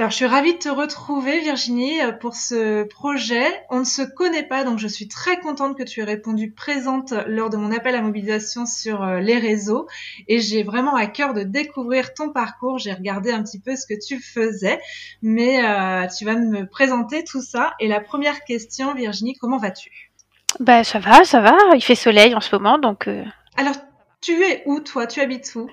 Alors, 0.00 0.10
je 0.10 0.16
suis 0.16 0.24
ravie 0.24 0.54
de 0.54 0.58
te 0.58 0.70
retrouver, 0.70 1.40
Virginie, 1.40 2.00
euh, 2.00 2.10
pour 2.10 2.34
ce 2.34 2.84
projet. 2.84 3.44
On 3.68 3.80
ne 3.80 3.84
se 3.84 4.00
connaît 4.00 4.44
pas, 4.44 4.64
donc 4.64 4.78
je 4.78 4.88
suis 4.88 5.08
très 5.08 5.38
contente 5.40 5.76
que 5.76 5.82
tu 5.82 6.00
aies 6.00 6.04
répondu 6.04 6.52
présente 6.52 7.12
lors 7.26 7.50
de 7.50 7.58
mon 7.58 7.70
appel 7.70 7.94
à 7.94 8.00
mobilisation 8.00 8.64
sur 8.64 9.02
euh, 9.02 9.20
les 9.20 9.36
réseaux. 9.36 9.86
Et 10.26 10.40
j'ai 10.40 10.62
vraiment 10.62 10.94
à 10.94 11.06
cœur 11.06 11.34
de 11.34 11.42
découvrir 11.42 12.14
ton 12.14 12.30
parcours. 12.30 12.78
J'ai 12.78 12.94
regardé 12.94 13.30
un 13.30 13.42
petit 13.42 13.60
peu 13.60 13.76
ce 13.76 13.84
que 13.86 13.92
tu 14.02 14.18
faisais, 14.22 14.80
mais 15.20 15.62
euh, 15.62 16.06
tu 16.06 16.24
vas 16.24 16.36
me 16.36 16.64
présenter 16.64 17.22
tout 17.22 17.42
ça. 17.42 17.74
Et 17.78 17.86
la 17.86 18.00
première 18.00 18.42
question, 18.44 18.94
Virginie, 18.94 19.34
comment 19.34 19.58
vas-tu? 19.58 19.90
Bah, 20.60 20.82
ça 20.82 20.98
va, 20.98 21.24
ça 21.24 21.40
va. 21.40 21.58
Il 21.74 21.84
fait 21.84 21.94
soleil 21.94 22.34
en 22.34 22.40
ce 22.40 22.56
moment, 22.56 22.78
donc. 22.78 23.06
Alors, 23.58 23.74
tu 24.22 24.32
es 24.44 24.62
où, 24.64 24.80
toi? 24.80 25.06
Tu 25.06 25.20
habites 25.20 25.54
où? 25.56 25.68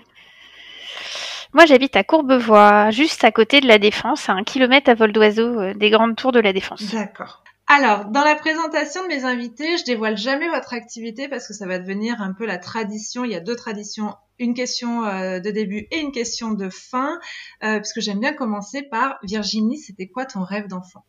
Moi, 1.54 1.66
j'habite 1.66 1.96
à 1.96 2.04
Courbevoie, 2.04 2.92
juste 2.92 3.24
à 3.24 3.32
côté 3.32 3.62
de 3.62 3.68
la 3.68 3.80
Défense, 3.80 4.30
à 4.30 4.34
un 4.34 4.44
kilomètre 4.44 4.90
à 4.90 4.94
vol 4.94 5.12
d'oiseau 5.12 5.60
euh, 5.60 5.74
des 5.74 5.90
grandes 5.90 6.16
tours 6.16 6.32
de 6.32 6.40
la 6.40 6.54
Défense. 6.54 6.84
D'accord. 6.94 7.44
Alors, 7.70 8.06
dans 8.06 8.24
la 8.24 8.36
présentation 8.36 9.04
de 9.04 9.10
mes 9.10 9.26
invités, 9.26 9.78
je 9.78 9.84
dévoile 9.84 10.16
jamais 10.16 10.48
votre 10.48 10.74
activité 10.74 11.28
parce 11.28 11.48
que 11.48 11.54
ça 11.54 11.68
va 11.68 11.80
devenir 11.80 12.22
un 12.22 12.32
peu 12.32 12.46
la 12.46 12.58
tradition. 12.58 13.26
Il 13.26 13.32
y 13.32 13.36
a 13.36 13.42
deux 13.42 13.58
traditions, 13.58 14.16
une 14.40 14.54
question 14.54 15.04
euh, 15.04 15.42
de 15.42 15.52
début 15.52 15.86
et 15.92 16.00
une 16.00 16.14
question 16.14 16.52
de 16.52 16.70
fin, 16.70 17.20
euh, 17.64 17.80
puisque 17.80 18.00
j'aime 18.00 18.22
bien 18.22 18.32
commencer 18.32 18.84
par 18.84 19.18
Virginie, 19.22 19.78
c'était 19.78 20.08
quoi 20.08 20.26
ton 20.26 20.44
rêve 20.44 20.68
d'enfant? 20.68 21.04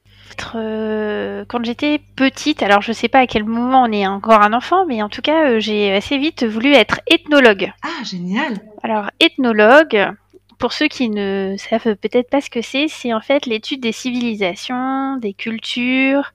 Quand 0.53 1.65
j'étais 1.65 2.01
petite, 2.17 2.63
alors 2.63 2.83
je 2.83 2.93
sais 2.93 3.09
pas 3.09 3.21
à 3.21 3.27
quel 3.29 3.45
moment 3.45 3.85
on 3.85 3.93
est 3.93 4.07
encore 4.07 4.43
un 4.43 4.53
enfant, 4.53 4.85
mais 4.85 5.01
en 5.01 5.09
tout 5.09 5.23
cas, 5.23 5.61
j'ai 5.61 5.93
assez 5.95 6.19
vite 6.19 6.45
voulu 6.45 6.75
être 6.75 7.01
ethnologue. 7.07 7.73
Ah, 7.83 8.03
génial 8.05 8.55
Alors, 8.83 9.11
ethnologue, 9.21 10.13
pour 10.59 10.73
ceux 10.73 10.89
qui 10.89 11.09
ne 11.09 11.55
savent 11.57 11.95
peut-être 11.97 12.29
pas 12.29 12.41
ce 12.41 12.51
que 12.51 12.63
c'est, 12.63 12.89
c'est 12.89 13.15
en 13.15 13.21
fait 13.21 13.47
l'étude 13.47 13.81
des 13.81 13.93
civilisations, 13.93 15.17
des 15.17 15.33
cultures, 15.33 16.33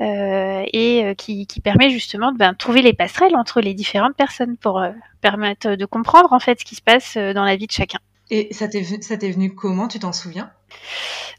euh, 0.00 0.64
et 0.72 1.04
euh, 1.04 1.14
qui, 1.14 1.46
permet 1.64 1.90
justement 1.90 2.32
de 2.32 2.38
ben, 2.38 2.54
trouver 2.54 2.82
les 2.82 2.92
passerelles 2.92 3.36
entre 3.36 3.60
les 3.60 3.74
différentes 3.74 4.14
personnes 4.16 4.56
pour 4.56 4.80
euh, 4.80 4.90
permettre 5.20 5.74
de 5.74 5.84
comprendre 5.86 6.32
en 6.32 6.40
fait 6.40 6.60
ce 6.60 6.64
qui 6.64 6.74
se 6.74 6.82
passe 6.82 7.16
dans 7.16 7.44
la 7.44 7.56
vie 7.56 7.66
de 7.66 7.72
chacun. 7.72 7.98
Et 8.30 8.52
ça 8.52 8.68
t'est 8.68 9.30
venu 9.30 9.54
comment? 9.54 9.88
Tu 9.88 9.98
t'en 9.98 10.12
souviens? 10.12 10.50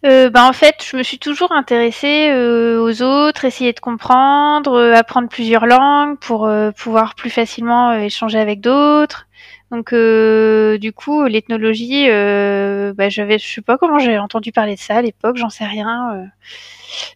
Ben 0.04 0.32
en 0.36 0.54
fait, 0.54 0.76
je 0.86 0.98
me 0.98 1.02
suis 1.02 1.18
toujours 1.18 1.52
intéressée 1.54 2.32
aux 2.32 3.02
autres, 3.02 3.46
essayer 3.46 3.74
de 3.74 3.80
comprendre, 3.80 4.94
apprendre 4.94 5.28
plusieurs 5.28 5.66
langues 5.66 6.20
pour 6.20 6.48
pouvoir 6.78 7.16
plus 7.16 7.30
facilement 7.30 7.94
échanger 7.94 8.38
avec 8.38 8.60
d'autres. 8.62 9.26
Donc 9.74 9.92
euh, 9.92 10.78
du 10.78 10.94
coup, 10.94 11.24
l'ethnologie, 11.24 12.06
euh, 12.08 12.94
bah, 12.94 13.10
j'avais, 13.10 13.40
je 13.40 13.56
sais 13.56 13.62
pas 13.62 13.80
comment 13.80 13.98
j'ai 13.98 14.20
entendu 14.20 14.52
parler 14.52 14.76
de 14.76 14.80
ça 14.80 14.98
à 14.98 15.02
l'époque, 15.02 15.38
j'en 15.38 15.50
sais 15.50 15.66
rien. 15.66 16.14
Euh. 16.14 16.26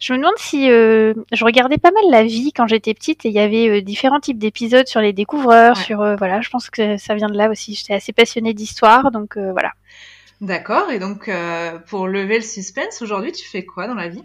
Je 0.02 0.12
me 0.12 0.18
demande 0.18 0.34
si 0.38 0.66
je 0.66 1.46
regardais 1.46 1.78
pas 1.78 1.92
mal 1.92 2.04
la 2.10 2.24
vie 2.24 2.52
quand 2.52 2.66
j'étais 2.66 2.96
petite 2.96 3.26
et 3.26 3.30
il 3.30 3.36
y 3.36 3.40
avait 3.40 3.84
différents 3.84 4.20
types 4.20 4.40
d'épisodes 4.40 4.88
sur 4.88 5.02
les 5.02 5.14
découvreurs, 5.14 5.78
sur 5.78 6.00
voilà, 6.18 6.42
je 6.42 6.50
pense 6.50 6.72
que 6.72 6.98
ça 6.98 7.14
vient 7.14 7.30
de 7.30 7.38
là 7.38 7.52
aussi. 7.52 7.76
J'étais 7.76 7.94
assez 7.94 8.12
passionnée 8.12 8.56
d'histoire, 8.56 9.12
donc 9.12 9.38
voilà. 9.38 9.74
D'accord. 10.42 10.90
Et 10.90 10.98
donc 10.98 11.30
pour 11.86 12.08
lever 12.08 12.38
le 12.38 12.44
suspense, 12.44 13.04
aujourd'hui, 13.04 13.34
tu 13.34 13.48
fais 13.48 13.66
quoi 13.66 13.86
dans 13.86 13.94
la 13.94 14.08
vie? 14.08 14.24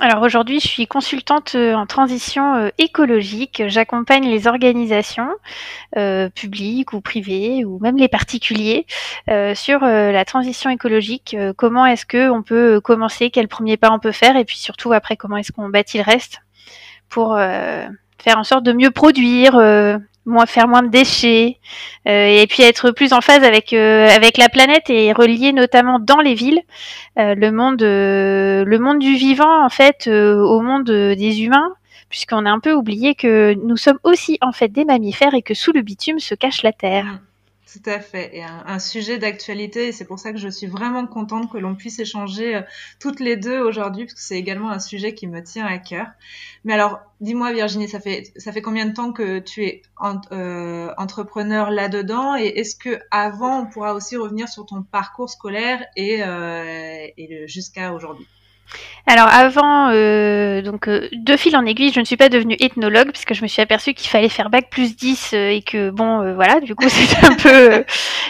Alors 0.00 0.22
aujourd'hui, 0.22 0.58
je 0.58 0.66
suis 0.66 0.86
consultante 0.86 1.54
euh, 1.54 1.74
en 1.74 1.86
transition 1.86 2.54
euh, 2.56 2.68
écologique. 2.78 3.62
J'accompagne 3.68 4.28
les 4.28 4.48
organisations 4.48 5.28
euh, 5.96 6.28
publiques 6.30 6.92
ou 6.92 7.00
privées 7.00 7.64
ou 7.64 7.78
même 7.78 7.96
les 7.96 8.08
particuliers 8.08 8.86
sur 9.54 9.80
la 9.80 10.24
transition 10.24 10.70
écologique. 10.70 11.36
comment 11.56 11.86
est-ce 11.86 12.06
que 12.06 12.30
on 12.30 12.42
peut 12.42 12.80
commencer 12.80 13.30
Quel 13.30 13.48
premier 13.48 13.76
pas 13.76 13.90
on 13.90 13.98
peut 13.98 14.12
faire 14.12 14.36
Et 14.36 14.44
puis 14.44 14.58
surtout 14.58 14.92
après, 14.92 15.16
comment 15.16 15.36
est-ce 15.36 15.52
qu'on 15.52 15.68
bâtit 15.68 15.98
le 15.98 16.04
reste 16.04 16.40
pour 17.08 17.36
faire 17.36 18.38
en 18.38 18.44
sorte 18.44 18.64
de 18.64 18.72
mieux 18.72 18.90
produire, 18.90 19.54
moins 20.26 20.46
faire 20.46 20.68
moins 20.68 20.82
de 20.82 20.88
déchets 20.88 21.58
euh, 22.08 22.26
et 22.26 22.46
puis 22.46 22.62
être 22.62 22.90
plus 22.90 23.12
en 23.12 23.20
phase 23.20 23.42
avec 23.42 23.72
euh, 23.72 24.08
avec 24.08 24.38
la 24.38 24.48
planète 24.48 24.88
et 24.88 25.12
relier 25.12 25.52
notamment 25.52 25.98
dans 25.98 26.20
les 26.20 26.34
villes 26.34 26.60
euh, 27.18 27.34
le 27.34 27.52
monde 27.52 27.82
le 27.82 28.78
monde 28.78 28.98
du 28.98 29.14
vivant 29.16 29.64
en 29.64 29.68
fait 29.68 30.08
au 30.08 30.60
monde 30.60 30.90
des 30.90 31.42
humains 31.42 31.74
puisqu'on 32.08 32.46
a 32.46 32.50
un 32.50 32.60
peu 32.60 32.72
oublié 32.72 33.14
que 33.14 33.54
nous 33.64 33.76
sommes 33.76 33.98
aussi 34.04 34.38
en 34.40 34.52
fait 34.52 34.68
des 34.68 34.84
mammifères 34.84 35.34
et 35.34 35.42
que 35.42 35.54
sous 35.54 35.72
le 35.72 35.82
bitume 35.82 36.20
se 36.20 36.34
cache 36.34 36.62
la 36.62 36.72
terre. 36.72 37.06
Tout 37.72 37.90
à 37.90 37.98
fait. 37.98 38.36
Et 38.36 38.44
un, 38.44 38.78
sujet 38.78 39.16
d'actualité, 39.16 39.88
et 39.88 39.92
c'est 39.92 40.04
pour 40.04 40.18
ça 40.18 40.32
que 40.32 40.38
je 40.38 40.48
suis 40.48 40.66
vraiment 40.66 41.06
contente 41.06 41.50
que 41.50 41.56
l'on 41.56 41.74
puisse 41.74 41.98
échanger 41.98 42.56
euh, 42.56 42.62
toutes 43.00 43.20
les 43.20 43.36
deux 43.36 43.58
aujourd'hui, 43.58 44.04
parce 44.04 44.14
que 44.14 44.20
c'est 44.20 44.38
également 44.38 44.70
un 44.70 44.78
sujet 44.78 45.14
qui 45.14 45.26
me 45.26 45.42
tient 45.42 45.64
à 45.64 45.78
cœur. 45.78 46.08
Mais 46.64 46.74
alors, 46.74 47.00
dis-moi 47.22 47.52
Virginie, 47.54 47.88
ça 47.88 48.00
fait, 48.00 48.32
ça 48.36 48.52
fait 48.52 48.60
combien 48.60 48.84
de 48.84 48.92
temps 48.92 49.12
que 49.12 49.38
tu 49.38 49.64
es 49.64 49.82
euh, 50.32 50.92
entrepreneur 50.98 51.70
là-dedans? 51.70 52.36
Et 52.36 52.48
est-ce 52.48 52.76
que 52.76 53.00
avant, 53.10 53.62
on 53.62 53.66
pourra 53.66 53.94
aussi 53.94 54.16
revenir 54.16 54.48
sur 54.48 54.66
ton 54.66 54.82
parcours 54.82 55.30
scolaire 55.30 55.84
et, 55.96 56.22
euh, 56.22 57.06
et 57.16 57.48
jusqu'à 57.48 57.94
aujourd'hui? 57.94 58.28
Alors 59.06 59.28
avant, 59.28 59.90
euh, 59.90 60.62
donc 60.62 60.88
euh, 60.88 61.08
de 61.12 61.36
fil 61.36 61.54
en 61.56 61.66
aiguille, 61.66 61.92
je 61.92 62.00
ne 62.00 62.06
suis 62.06 62.16
pas 62.16 62.30
devenue 62.30 62.56
ethnologue 62.58 63.10
puisque 63.10 63.34
je 63.34 63.42
me 63.42 63.48
suis 63.48 63.60
aperçue 63.60 63.92
qu'il 63.92 64.08
fallait 64.08 64.30
faire 64.30 64.48
bac 64.48 64.70
plus 64.70 64.96
10 64.96 65.32
euh, 65.34 65.50
et 65.50 65.60
que 65.60 65.90
bon, 65.90 66.34
voilà, 66.34 66.60
du 66.60 66.74
coup 66.74 66.84
c'était 66.88 67.26
un 67.26 67.34
peu. 67.34 67.84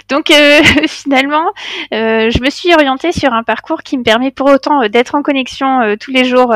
donc 0.08 0.32
finalement, 0.88 1.52
je 1.92 2.42
me 2.42 2.50
suis 2.50 2.74
orientée 2.74 3.12
sur 3.12 3.32
un 3.32 3.44
parcours 3.44 3.82
qui 3.82 3.96
me 3.96 4.02
permet 4.02 4.32
pour 4.32 4.50
autant 4.50 4.88
d'être 4.88 5.14
en 5.14 5.22
connexion 5.22 5.96
tous 6.00 6.10
les 6.10 6.24
jours 6.24 6.52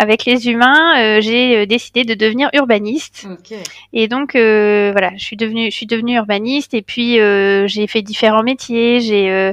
avec 0.00 0.24
les 0.24 0.48
humains. 0.48 1.20
J'ai 1.20 1.66
décidé 1.66 2.04
de 2.04 2.14
devenir 2.14 2.48
urbaniste. 2.54 3.26
Et 3.92 4.08
donc 4.08 4.32
voilà, 4.34 5.10
je 5.16 5.22
suis 5.22 5.36
devenue, 5.36 5.70
je 5.70 5.76
suis 5.76 5.86
devenue 5.86 6.16
urbaniste 6.16 6.74
et 6.74 6.82
puis 6.82 7.18
j'ai 7.66 7.86
fait 7.86 8.02
différents 8.02 8.42
métiers. 8.42 9.00
J'ai 9.00 9.52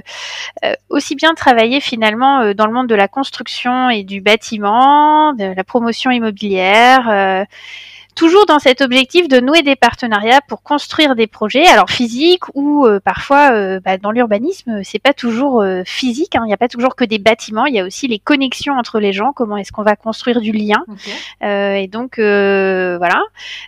aussi 0.90 1.16
bien 1.16 1.34
travaillé 1.34 1.80
finalement 1.82 2.54
dans 2.54 2.66
le 2.66 2.74
monde 2.74 2.88
de 2.88 2.96
la 2.96 3.08
construction 3.08 3.90
et 3.90 4.04
du 4.04 4.22
bâtiment, 4.22 5.34
de 5.34 5.54
la 5.56 5.64
promotion 5.64 6.12
immobilière. 6.12 7.46
Euh, 8.18 8.28
toujours 8.28 8.46
dans 8.46 8.60
cet 8.60 8.82
objectif 8.82 9.28
de 9.28 9.40
nouer 9.40 9.62
des 9.62 9.76
partenariats 9.76 10.42
pour 10.48 10.62
construire 10.64 11.16
des 11.16 11.28
projets, 11.28 11.66
alors 11.68 11.90
physiques 11.90 12.44
ou 12.56 12.86
euh, 12.86 13.00
parfois 13.00 13.52
euh, 13.52 13.80
bah, 13.80 13.98
dans 13.98 14.12
l'urbanisme, 14.12 14.84
c'est 14.84 15.00
pas 15.00 15.14
toujours 15.14 15.64
physique. 15.86 16.36
Hein. 16.36 16.42
Il 16.46 16.48
n'y 16.48 16.54
a 16.54 16.58
pas 16.58 16.68
toujours 16.68 16.96
que 16.96 17.06
des 17.06 17.20
bâtiments. 17.20 17.66
Il 17.66 17.76
y 17.76 17.80
a 17.80 17.86
aussi 17.86 18.08
les 18.08 18.20
connexions 18.20 18.74
entre 18.74 19.00
les 19.00 19.14
gens. 19.14 19.32
Comment 19.34 19.58
est-ce 19.58 19.72
qu'on 19.72 19.84
va 19.84 19.96
construire 19.96 20.42
du 20.42 20.52
lien? 20.52 20.84
Et 21.42 21.88
donc 21.88 22.16
voilà. 22.18 23.22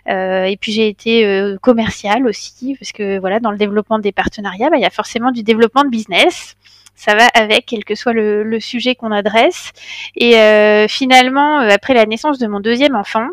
et 0.06 0.56
puis 0.60 0.72
j'ai 0.72 0.88
été 0.88 1.56
commercial 1.62 2.26
aussi 2.26 2.76
parce 2.78 2.92
que 2.92 3.18
voilà, 3.18 3.40
dans 3.40 3.50
le 3.50 3.58
développement 3.58 3.98
des 3.98 4.12
partenariats, 4.12 4.70
bah, 4.70 4.76
il 4.76 4.82
y 4.82 4.86
a 4.86 4.90
forcément 4.90 5.30
du 5.30 5.42
développement 5.42 5.84
de 5.84 5.90
business 5.90 6.56
ça 7.00 7.14
va 7.14 7.26
avec, 7.28 7.64
quel 7.66 7.84
que 7.84 7.94
soit 7.94 8.12
le, 8.12 8.60
sujet 8.60 8.94
qu'on 8.94 9.10
adresse. 9.10 9.72
Et 10.16 10.36
euh, 10.36 10.86
finalement, 10.86 11.60
euh, 11.60 11.70
après 11.70 11.94
la 11.94 12.04
naissance 12.04 12.38
de 12.38 12.46
mon 12.46 12.60
deuxième 12.60 12.94
enfant, 12.94 13.26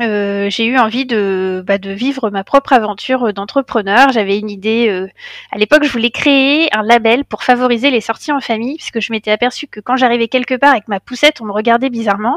euh, 0.00 0.48
j'ai 0.50 0.64
eu 0.66 0.78
envie 0.78 1.06
de, 1.06 1.64
bah, 1.66 1.78
de 1.78 1.90
vivre 1.90 2.30
ma 2.30 2.44
propre 2.44 2.72
aventure 2.72 3.32
d'entrepreneur. 3.32 4.10
J'avais 4.12 4.38
une 4.38 4.50
idée. 4.50 4.88
Euh, 4.88 5.06
à 5.52 5.58
l'époque, 5.58 5.84
je 5.84 5.90
voulais 5.90 6.10
créer 6.10 6.68
un 6.76 6.82
label 6.82 7.24
pour 7.24 7.42
favoriser 7.42 7.90
les 7.90 8.00
sorties 8.00 8.32
en 8.32 8.40
famille, 8.40 8.76
puisque 8.76 9.00
je 9.00 9.12
m'étais 9.12 9.30
aperçue 9.30 9.66
que 9.66 9.80
quand 9.80 9.96
j'arrivais 9.96 10.28
quelque 10.28 10.54
part 10.54 10.70
avec 10.72 10.88
ma 10.88 11.00
poussette, 11.00 11.40
on 11.40 11.44
me 11.46 11.52
regardait 11.52 11.90
bizarrement. 11.90 12.36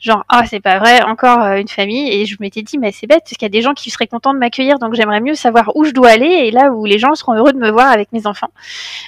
Genre, 0.00 0.24
ah, 0.28 0.44
c'est 0.46 0.60
pas 0.60 0.78
vrai, 0.78 1.02
encore 1.02 1.40
euh, 1.42 1.56
une 1.56 1.68
famille. 1.68 2.10
Et 2.12 2.26
je 2.26 2.36
m'étais 2.40 2.62
dit, 2.62 2.78
mais 2.78 2.92
c'est 2.92 3.06
bête, 3.06 3.20
parce 3.24 3.32
qu'il 3.36 3.42
y 3.42 3.46
a 3.46 3.48
des 3.50 3.62
gens 3.62 3.74
qui 3.74 3.90
seraient 3.90 4.06
contents 4.06 4.32
de 4.34 4.38
m'accueillir, 4.38 4.78
donc 4.78 4.94
j'aimerais 4.94 5.20
mieux 5.20 5.34
savoir 5.34 5.70
où 5.74 5.84
je 5.84 5.90
dois 5.92 6.08
aller 6.10 6.26
et 6.26 6.50
là 6.50 6.70
où 6.72 6.84
les 6.84 6.98
gens 6.98 7.14
seront 7.14 7.34
heureux 7.34 7.52
de 7.52 7.58
me 7.58 7.70
voir 7.70 7.88
avec 7.90 8.12
mes 8.12 8.26
enfants. 8.26 8.50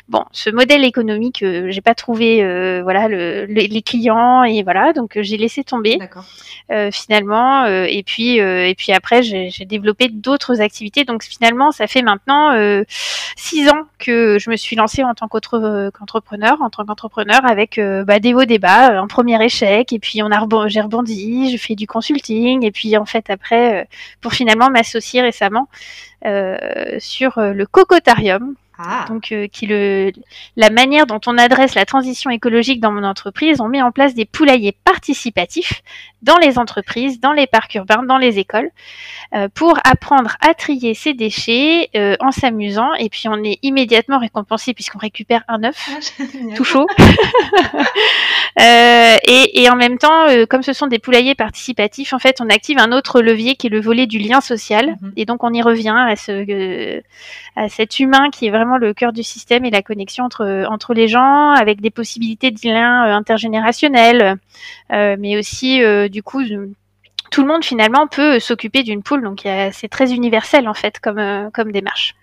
Bon, 0.08 0.24
ce 0.32 0.50
modèle 0.50 0.84
économique, 0.84 1.42
euh, 1.42 1.66
j'ai 1.70 1.80
pas 1.80 1.94
trouvé, 1.94 2.42
euh, 2.42 2.80
voilà, 2.82 3.08
le, 3.08 3.46
le- 3.46 3.62
les 3.62 3.82
clients 3.82 4.42
et 4.44 4.62
voilà, 4.62 4.92
donc 4.92 5.16
euh, 5.16 5.22
j'ai 5.22 5.36
laissé 5.36 5.64
tomber 5.64 5.98
euh, 6.70 6.90
finalement. 6.90 7.64
Et 7.92 8.02
puis 8.02 8.40
euh, 8.40 8.66
et 8.66 8.74
puis 8.74 8.92
après, 8.92 9.22
j'ai 9.22 9.64
développé 9.64 10.08
d'autres 10.08 10.60
activités. 10.60 11.04
Donc 11.04 11.22
finalement, 11.22 11.70
ça 11.70 11.86
fait 11.86 12.02
maintenant 12.02 12.52
euh, 12.52 12.84
six 13.36 13.68
ans 13.68 13.82
que 13.98 14.38
je 14.38 14.50
me 14.50 14.56
suis 14.56 14.76
lancée 14.76 15.04
en 15.04 15.14
tant 15.14 15.28
euh, 15.54 15.90
qu'entrepreneur, 15.90 16.60
en 16.62 16.70
tant 16.70 16.84
qu'entrepreneur, 16.84 17.40
avec 17.44 17.80
bah, 18.06 18.18
des 18.18 18.34
hauts 18.34 18.44
des 18.44 18.58
bas, 18.58 18.98
un 18.98 19.06
premier 19.06 19.42
échec, 19.44 19.92
et 19.92 19.98
puis 19.98 20.22
on 20.22 20.30
a 20.30 20.68
j'ai 20.68 20.80
rebondi, 20.80 21.50
je 21.52 21.56
fais 21.56 21.74
du 21.74 21.86
consulting, 21.86 22.64
et 22.64 22.70
puis 22.70 22.96
en 22.96 23.04
fait 23.04 23.30
après, 23.30 23.88
pour 24.20 24.32
finalement 24.32 24.70
m'associer 24.70 25.22
récemment 25.22 25.68
sur 26.98 27.32
le 27.36 27.64
cocotarium, 27.66 28.54
Ah. 28.84 29.04
donc 29.08 29.32
euh, 29.32 29.46
qui 29.46 29.66
le 29.66 30.12
la 30.56 30.70
manière 30.70 31.06
dont 31.06 31.20
on 31.26 31.38
adresse 31.38 31.74
la 31.74 31.84
transition 31.84 32.30
écologique 32.30 32.80
dans 32.80 32.92
mon 32.92 33.04
entreprise, 33.04 33.60
on 33.60 33.68
met 33.68 33.82
en 33.82 33.92
place 33.92 34.14
des 34.14 34.24
poulaillers 34.24 34.76
participatifs 34.84 35.82
dans 36.22 36.38
les 36.38 36.58
entreprises, 36.58 37.20
dans 37.20 37.32
les 37.32 37.46
parcs 37.46 37.74
urbains, 37.74 38.02
dans 38.04 38.18
les 38.18 38.38
écoles, 38.38 38.70
euh, 39.34 39.48
pour 39.52 39.78
apprendre 39.84 40.36
à 40.40 40.54
trier 40.54 40.94
ses 40.94 41.14
déchets 41.14 41.90
euh, 41.96 42.16
en 42.20 42.30
s'amusant. 42.30 42.94
Et 42.94 43.08
puis 43.08 43.24
on 43.28 43.42
est 43.42 43.58
immédiatement 43.62 44.18
récompensé 44.18 44.72
puisqu'on 44.74 44.98
récupère 44.98 45.42
un 45.48 45.64
œuf 45.64 45.88
Ah, 45.90 46.24
tout 46.54 46.64
chaud. 46.64 46.86
Et, 48.58 49.62
et 49.62 49.70
en 49.70 49.76
même 49.76 49.98
temps, 49.98 50.26
comme 50.48 50.62
ce 50.62 50.72
sont 50.72 50.86
des 50.86 50.98
poulaillers 50.98 51.34
participatifs, 51.34 52.12
en 52.12 52.18
fait, 52.18 52.40
on 52.40 52.48
active 52.48 52.78
un 52.78 52.92
autre 52.92 53.22
levier 53.22 53.56
qui 53.56 53.68
est 53.68 53.70
le 53.70 53.80
volet 53.80 54.06
du 54.06 54.18
lien 54.18 54.40
social. 54.40 54.96
Mhm. 55.00 55.12
Et 55.16 55.24
donc, 55.24 55.42
on 55.42 55.52
y 55.52 55.62
revient 55.62 55.94
à, 55.96 56.16
ce, 56.16 57.02
à 57.56 57.68
cet 57.68 57.98
humain 57.98 58.30
qui 58.30 58.46
est 58.46 58.50
vraiment 58.50 58.71
le 58.78 58.94
cœur 58.94 59.12
du 59.12 59.22
système 59.22 59.64
et 59.64 59.70
la 59.70 59.82
connexion 59.82 60.24
entre, 60.24 60.94
les 60.94 61.08
gens, 61.08 61.50
avec 61.50 61.80
des 61.80 61.90
possibilités 61.90 62.50
de 62.50 62.58
lien 62.62 63.06
euh, 63.06 63.12
intergénérationnel, 63.12 64.36
euh, 64.92 65.16
mais 65.18 65.38
aussi, 65.38 65.82
euh, 65.82 66.08
du 66.08 66.22
coup, 66.22 66.42
tout 67.30 67.42
le 67.42 67.48
monde 67.48 67.64
finalement 67.64 68.06
peut 68.06 68.38
s'occuper 68.38 68.82
d'une 68.82 69.02
poule. 69.02 69.22
Donc, 69.22 69.46
c'est 69.72 69.88
très 69.88 70.12
universel 70.12 70.68
en 70.68 70.74
fait 70.74 71.00
comme 71.00 71.72
démarche. 71.72 72.14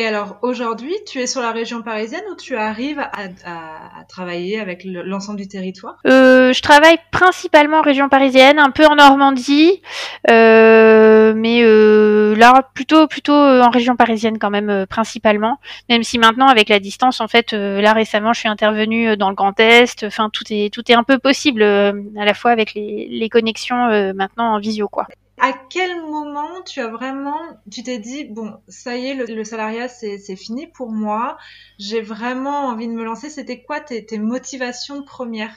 Et 0.00 0.06
alors 0.06 0.38
aujourd'hui, 0.40 0.94
tu 1.06 1.20
es 1.20 1.26
sur 1.26 1.42
la 1.42 1.52
région 1.52 1.82
parisienne 1.82 2.22
ou 2.32 2.34
tu 2.34 2.56
arrives 2.56 3.00
à, 3.00 4.04
travailler 4.08 4.58
avec 4.58 4.82
le- 4.82 5.02
l'ensemble 5.02 5.38
du 5.38 5.46
territoire? 5.46 5.96
Euh, 6.06 6.54
je 6.54 6.62
travaille 6.62 6.96
principalement 7.10 7.80
en 7.80 7.82
région 7.82 8.08
parisienne, 8.08 8.58
un 8.58 8.70
peu 8.70 8.86
en 8.86 8.94
Normandie, 8.94 9.82
euh, 10.30 11.34
mais 11.36 11.60
euh, 11.62 12.34
là 12.34 12.66
plutôt 12.72 13.08
plutôt 13.08 13.34
euh, 13.34 13.60
en 13.60 13.68
région 13.68 13.94
parisienne 13.94 14.38
quand 14.38 14.48
même 14.48 14.86
principalement. 14.88 15.58
Même 15.90 16.02
si 16.02 16.18
maintenant 16.18 16.48
avec 16.48 16.70
la 16.70 16.78
distance, 16.78 17.20
en 17.20 17.28
fait, 17.28 17.52
là 17.52 17.92
récemment, 17.92 18.32
je 18.32 18.40
suis 18.40 18.48
intervenue 18.48 19.18
dans 19.18 19.28
le 19.28 19.34
Grand 19.34 19.60
Est. 19.60 20.04
Enfin, 20.04 20.30
tout 20.32 20.44
est 20.48 20.72
tout 20.72 20.90
est 20.90 20.94
un 20.94 21.04
peu 21.04 21.18
possible 21.18 21.62
à 21.62 22.24
la 22.24 22.32
fois 22.32 22.52
avec 22.52 22.72
les, 22.72 23.06
les 23.10 23.28
connexions 23.28 24.14
maintenant 24.14 24.54
en 24.54 24.60
visio 24.60 24.88
quoi. 24.88 25.06
À 25.40 25.52
quel 25.52 26.02
moment 26.02 26.62
tu 26.66 26.80
as 26.80 26.88
vraiment, 26.88 27.40
tu 27.70 27.82
t'es 27.82 27.98
dit, 27.98 28.24
bon, 28.24 28.58
ça 28.68 28.96
y 28.96 29.06
est, 29.06 29.14
le, 29.14 29.44
salariat, 29.44 29.88
c'est 29.88 30.36
fini 30.36 30.66
pour 30.66 30.90
moi, 30.90 31.38
j'ai 31.78 32.02
vraiment 32.02 32.66
envie 32.66 32.88
de 32.88 32.92
me 32.92 33.04
lancer. 33.04 33.30
C'était 33.30 33.62
quoi 33.62 33.80
tes, 33.80 34.18
motivations 34.18 35.02
premières? 35.02 35.56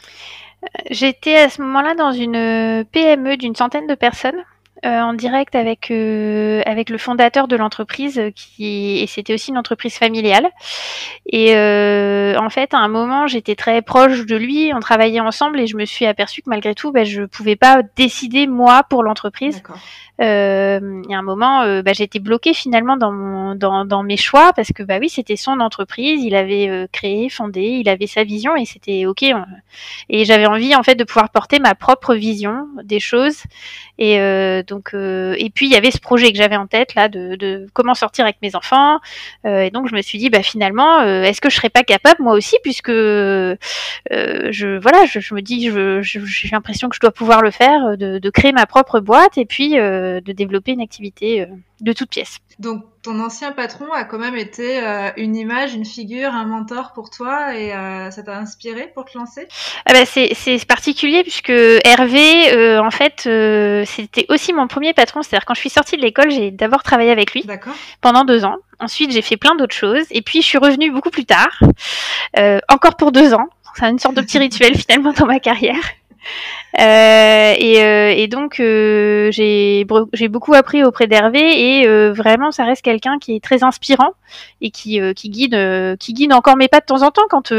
J'étais 0.90 1.36
à 1.36 1.50
ce 1.50 1.62
moment-là 1.62 1.96
dans 1.96 2.14
une 2.14 2.38
euh, 2.38 2.84
PME 2.86 3.36
d'une 3.36 3.56
centaine 3.56 3.86
de 3.86 3.96
personnes. 3.96 4.46
Euh, 4.86 5.00
en 5.02 5.14
direct 5.14 5.56
avec 5.56 5.92
euh, 5.92 6.62
avec 6.66 6.90
le 6.90 6.98
fondateur 6.98 7.48
de 7.48 7.56
l'entreprise 7.56 8.20
euh, 8.20 8.32
qui 8.36 9.00
et 9.00 9.08
c'était 9.08 9.34
aussi 9.34 9.52
une 9.52 9.58
entreprise 9.58 9.96
familiale 9.98 10.50
et 11.26 11.56
euh, 11.56 12.36
en 12.38 12.50
fait 12.50 12.74
à 12.74 12.78
un 12.80 12.88
moment 12.90 13.28
j'étais 13.28 13.56
très 13.56 13.82
proche 13.82 14.26
de 14.26 14.36
lui 14.36 14.72
on 14.76 14.80
travaillait 14.80 15.20
ensemble 15.22 15.60
et 15.60 15.68
je 15.68 15.78
me 15.78 15.86
suis 15.86 16.06
aperçue 16.06 16.42
que 16.42 16.50
malgré 16.50 16.76
tout 16.76 16.92
ben, 16.92 17.06
je 17.06 17.24
pouvais 17.24 17.56
pas 17.56 17.82
décider 17.96 18.46
moi 18.48 18.84
pour 18.90 19.04
l'entreprise 19.04 19.62
il 20.20 21.10
y 21.10 21.14
a 21.14 21.18
un 21.18 21.22
moment, 21.24 21.64
euh, 21.64 21.82
bah, 21.82 21.92
j'étais 21.94 22.20
bloquée 22.20 22.54
finalement 22.54 22.98
dans, 22.98 23.12
mon, 23.12 23.56
dans, 23.56 23.84
dans 23.84 24.04
mes 24.04 24.16
choix 24.16 24.54
parce 24.54 24.72
que 24.72 24.84
bah 24.84 24.98
oui, 25.02 25.10
c'était 25.10 25.36
son 25.36 25.60
entreprise, 25.60 26.24
il 26.24 26.36
avait 26.36 26.70
euh, 26.70 26.88
créé, 26.92 27.30
fondé, 27.30 27.62
il 27.62 27.90
avait 27.90 28.08
sa 28.08 28.24
vision 28.24 28.56
et 28.56 28.66
c'était 28.66 29.06
ok. 29.06 29.26
on- 29.34 29.44
Et 30.10 30.24
j'avais 30.24 30.46
envie 30.46 30.76
en 30.76 30.84
fait 30.84 30.96
de 30.96 31.04
pouvoir 31.04 31.30
porter 31.32 31.60
ma 31.60 31.76
propre 31.76 32.14
vision 32.16 32.68
des 32.84 33.00
choses. 33.00 33.44
Et 33.98 34.20
euh, 34.20 34.64
euh, 34.94 35.36
et 35.38 35.50
puis 35.50 35.68
il 35.68 35.72
y 35.72 35.75
avait 35.75 35.92
ce 35.92 36.00
projet 36.00 36.31
que 36.31 36.38
j'avais 36.38 36.56
en 36.56 36.68
tête 36.68 36.96
là 36.96 37.08
de, 37.10 37.68
comment 37.74 37.94
sortir 37.94 38.25
avec 38.25 38.38
mes 38.42 38.56
enfants. 38.56 39.00
Euh, 39.46 39.62
et 39.62 39.70
donc 39.72 39.88
je 39.90 39.96
me 39.96 40.02
suis 40.02 40.18
dit 40.18 40.30
bah 40.30 40.44
finalement, 40.44 41.02
euh, 41.02 41.24
est-ce 41.24 41.42
que 41.42 41.50
je 41.50 41.56
serais 41.56 41.70
pas 41.70 41.84
capable 41.84 42.22
moi 42.24 42.34
aussi 42.34 42.58
puisque 42.64 42.92
je 42.92 44.78
voilà, 44.80 45.06
je, 45.06 45.34
me 45.34 45.42
dis, 45.42 45.70
je- 45.70 46.02
je- 46.02 46.20
j'ai 46.25 46.50
l'impression 46.50 46.90
que 46.90 46.96
je 46.96 47.00
dois 47.02 47.12
pouvoir 47.12 47.42
le 47.42 47.52
faire, 47.52 47.98
de, 47.98 48.20
de 48.20 48.30
créer 48.30 48.52
ma 48.52 48.66
propre 48.66 49.00
boîte 49.00 49.38
et 49.38 49.46
puis 49.46 49.72
de 49.74 50.31
développer 50.31 50.72
une 50.72 50.81
activité 50.81 51.46
de 51.81 51.94
toute 51.94 52.10
pièce. 52.10 52.40
Donc 52.63 52.86
ton 53.04 53.19
ancien 53.19 53.51
patron 53.51 53.92
a 53.92 54.06
quand 54.06 54.18
même 54.18 54.38
été 54.38 54.81
euh, 54.81 55.10
une 55.18 55.36
image, 55.36 55.74
une 55.74 55.83
figure, 55.83 56.33
un 56.33 56.45
mentor 56.45 56.94
pour 56.94 57.10
toi 57.10 57.54
et 57.56 57.74
euh, 57.74 58.10
ça 58.10 58.24
t'a 58.24 58.38
inspiré 58.38 58.89
pour 58.94 59.04
te 59.04 59.18
lancer? 59.18 59.48
Ah 59.86 59.92
bah 59.92 60.06
c'est 60.06 60.65
particulier 60.65 61.24
puisque 61.24 61.50
Hervé, 61.50 62.54
euh, 62.54 62.81
en 62.81 62.92
fait, 62.92 63.25
euh, 63.27 63.83
c'était 63.86 64.25
aussi 64.30 64.54
mon 64.54 64.68
premier 64.68 64.94
patron. 64.94 65.21
C'est-à-dire 65.21 65.45
quand 65.45 65.54
je 65.54 65.60
suis 65.60 65.69
sortie 65.69 65.98
de 65.98 66.01
l'école, 66.01 66.31
j'ai 66.31 66.51
d'abord 66.51 66.83
travaillé 66.83 67.12
avec 67.12 67.33
lui 67.33 67.45
pendant 68.00 68.24
deux 68.24 68.45
ans. 68.45 68.56
Ensuite, 68.80 69.12
j'ai 69.12 69.21
fait 69.21 69.38
plein 69.38 69.56
d'autres 69.56 69.75
choses. 69.75 70.06
Et 70.12 70.21
puis, 70.21 70.42
je 70.42 70.48
suis 70.48 70.57
revenue 70.57 70.89
beaucoup 70.92 71.10
plus 71.10 71.25
tard, 71.25 71.60
euh, 72.38 72.60
encore 72.69 72.95
pour 72.95 73.12
deux 73.12 73.33
ans. 73.33 73.48
C'est 73.75 73.89
une 73.89 74.00
sorte 74.00 74.15
de 74.15 74.21
petit 74.21 74.38
rituel 74.39 74.75
finalement 74.77 75.12
dans 75.12 75.25
ma 75.25 75.39
carrière. 75.39 75.83
Euh, 76.80 77.54
et, 77.60 77.84
euh, 77.84 78.10
et 78.10 78.28
donc, 78.28 78.60
euh, 78.60 79.30
j'ai 79.31 79.86
beaucoup 80.28 80.56
appris 80.56 80.84
auprès 80.84 81.06
d'Hervé 81.06 81.81
et 81.81 81.88
euh, 81.88 82.12
vraiment, 82.12 82.50
ça 82.50 82.66
reste 82.66 82.81
quelqu'un 82.81 83.20
qui 83.20 83.36
est 83.36 83.44
très 83.44 83.64
inspirant 83.64 84.10
et 84.60 84.72
qui, 84.72 85.00
qui, 85.14 85.30
guide, 85.30 85.98
qui 86.00 86.14
guide 86.14 86.34
encore 86.34 86.58
mes 86.58 86.68
pas 86.68 86.80
de 86.80 86.86
temps 86.86 87.04
en 87.04 87.12
temps 87.12 87.28
quand, 87.30 87.54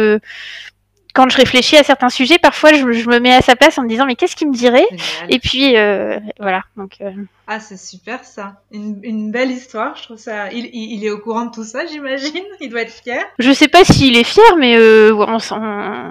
quand 1.14 1.28
je 1.30 1.36
réfléchis 1.36 1.76
à 1.76 1.82
certains 1.82 2.08
sujets. 2.10 2.38
Parfois, 2.38 2.72
je, 2.74 2.90
je 2.92 3.08
me 3.08 3.18
mets 3.20 3.32
à 3.34 3.40
sa 3.40 3.56
place 3.56 3.78
en 3.78 3.82
me 3.82 3.88
disant, 3.88 4.04
mais 4.04 4.16
qu'est-ce 4.16 4.36
qu'il 4.36 4.48
me 4.48 4.54
dirait 4.54 4.84
Génial. 4.90 5.34
Et 5.34 5.38
puis, 5.38 5.76
euh, 5.76 6.18
voilà. 6.40 6.62
Donc, 6.76 6.96
euh, 7.00 7.12
Ah, 7.46 7.60
c'est 7.60 7.78
super 7.78 8.24
ça. 8.24 8.60
Une, 8.72 8.98
une 9.02 9.30
belle 9.30 9.50
histoire, 9.52 9.96
je 9.96 10.02
trouve 10.02 10.18
ça. 10.18 10.50
Il, 10.52 10.66
il, 10.72 10.98
il 10.98 11.04
est 11.04 11.10
au 11.10 11.18
courant 11.18 11.46
de 11.46 11.52
tout 11.52 11.64
ça, 11.64 11.86
j'imagine. 11.90 12.42
Il 12.60 12.68
doit 12.68 12.82
être 12.82 12.92
fier. 12.92 13.24
Je 13.38 13.52
sais 13.52 13.68
pas 13.68 13.84
s'il 13.84 14.16
est 14.16 14.24
fier, 14.24 14.56
mais 14.58 14.76
euh, 14.76 15.14
on, 15.14 15.38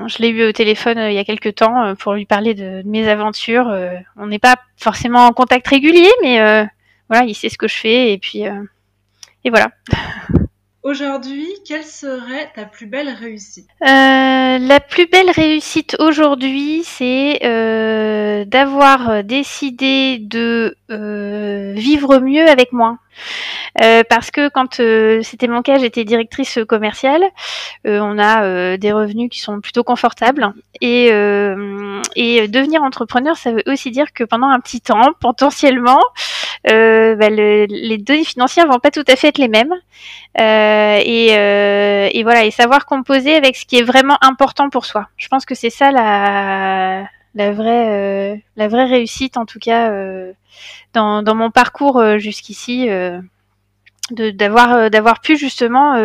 je 0.07 0.17
l'ai 0.19 0.29
eu 0.29 0.47
au 0.47 0.51
téléphone 0.53 0.97
euh, 0.97 1.09
il 1.11 1.15
y 1.15 1.19
a 1.19 1.25
quelques 1.25 1.55
temps 1.55 1.83
euh, 1.83 1.95
pour 1.95 2.13
lui 2.13 2.25
parler 2.25 2.53
de, 2.53 2.81
de 2.81 2.87
mes 2.87 3.07
aventures. 3.09 3.67
Euh, 3.67 3.91
on 4.15 4.27
n'est 4.27 4.39
pas 4.39 4.55
forcément 4.77 5.25
en 5.27 5.33
contact 5.33 5.67
régulier, 5.67 6.09
mais 6.21 6.39
euh, 6.39 6.63
voilà, 7.09 7.25
il 7.25 7.35
sait 7.35 7.49
ce 7.49 7.57
que 7.57 7.67
je 7.67 7.75
fais 7.75 8.13
et 8.13 8.17
puis 8.17 8.47
euh, 8.47 8.63
et 9.43 9.49
voilà. 9.49 9.67
Aujourd'hui, 10.83 11.47
quelle 11.65 11.85
serait 11.85 12.51
ta 12.53 12.65
plus 12.65 12.87
belle 12.87 13.07
réussite? 13.07 13.69
Euh, 13.83 13.87
la 13.87 14.79
plus 14.81 15.07
belle 15.07 15.29
réussite 15.29 15.95
aujourd'hui, 15.97 16.83
c'est 16.83 17.39
euh, 17.45 18.43
d'avoir 18.43 19.23
décidé 19.23 20.17
de 20.17 20.75
euh, 20.91 21.71
vivre 21.77 22.19
mieux 22.19 22.45
avec 22.49 22.73
moins. 22.73 22.99
Euh, 23.81 24.03
parce 24.09 24.29
que 24.29 24.49
quand 24.49 24.81
euh, 24.81 25.21
c'était 25.23 25.47
mon 25.47 25.61
cas, 25.61 25.77
j'étais 25.77 26.03
directrice 26.03 26.59
commerciale. 26.67 27.23
Euh, 27.87 27.99
on 28.01 28.19
a 28.19 28.43
euh, 28.43 28.75
des 28.75 28.91
revenus 28.91 29.29
qui 29.31 29.39
sont 29.39 29.61
plutôt 29.61 29.83
confortables 29.83 30.53
et, 30.81 31.09
euh, 31.13 32.01
et 32.17 32.47
devenir 32.49 32.83
entrepreneur, 32.83 33.37
ça 33.37 33.51
veut 33.51 33.63
aussi 33.67 33.89
dire 33.89 34.11
que 34.13 34.25
pendant 34.25 34.47
un 34.47 34.59
petit 34.59 34.81
temps, 34.81 35.13
potentiellement, 35.21 36.01
euh, 36.69 37.15
bah, 37.15 37.29
le- 37.29 37.65
les 37.69 37.97
données 37.97 38.23
financières 38.23 38.67
vont 38.67 38.79
pas 38.79 38.91
tout 38.91 39.03
à 39.07 39.15
fait 39.15 39.27
être 39.29 39.37
les 39.37 39.47
mêmes. 39.47 39.73
Euh, 40.39 40.99
et, 41.03 41.37
euh, 41.37 42.09
et 42.11 42.23
voilà, 42.23 42.45
et 42.45 42.51
savoir 42.51 42.85
composer 42.85 43.35
avec 43.35 43.55
ce 43.55 43.65
qui 43.65 43.77
est 43.77 43.83
vraiment 43.83 44.17
important 44.21 44.69
pour 44.69 44.85
soi. 44.85 45.07
Je 45.17 45.27
pense 45.27 45.45
que 45.45 45.55
c'est 45.55 45.69
ça 45.69 45.91
la, 45.91 47.05
la 47.35 47.51
vraie, 47.51 47.89
euh, 47.89 48.35
la 48.55 48.67
vraie 48.67 48.85
réussite 48.85 49.37
en 49.37 49.45
tout 49.45 49.59
cas 49.59 49.91
euh, 49.91 50.31
dans, 50.93 51.21
dans 51.23 51.35
mon 51.35 51.51
parcours 51.51 51.97
euh, 51.99 52.17
jusqu'ici, 52.17 52.87
d'avoir, 54.11 54.89
d'avoir 54.89 55.21
pu 55.21 55.37
justement 55.37 55.95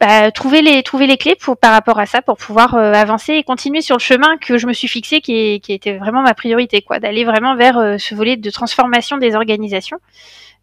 bah, 0.00 0.30
trouver 0.30 0.62
les 0.62 0.82
trouver 0.82 1.06
les 1.06 1.16
clés 1.16 1.36
pour 1.36 1.56
par 1.56 1.72
rapport 1.72 1.98
à 1.98 2.06
ça 2.06 2.22
pour 2.22 2.36
pouvoir 2.36 2.74
avancer 2.74 3.34
et 3.34 3.42
continuer 3.42 3.80
sur 3.80 3.96
le 3.96 4.00
chemin 4.00 4.36
que 4.36 4.58
je 4.58 4.66
me 4.66 4.72
suis 4.72 4.88
fixé 4.88 5.20
qui, 5.20 5.60
qui 5.60 5.72
était 5.72 5.96
vraiment 5.96 6.22
ma 6.22 6.34
priorité 6.34 6.82
quoi. 6.82 6.98
D'aller 6.98 7.24
vraiment 7.24 7.56
vers 7.56 7.98
ce 7.98 8.14
volet 8.14 8.36
de 8.36 8.50
transformation 8.50 9.16
des 9.16 9.34
organisations 9.34 9.98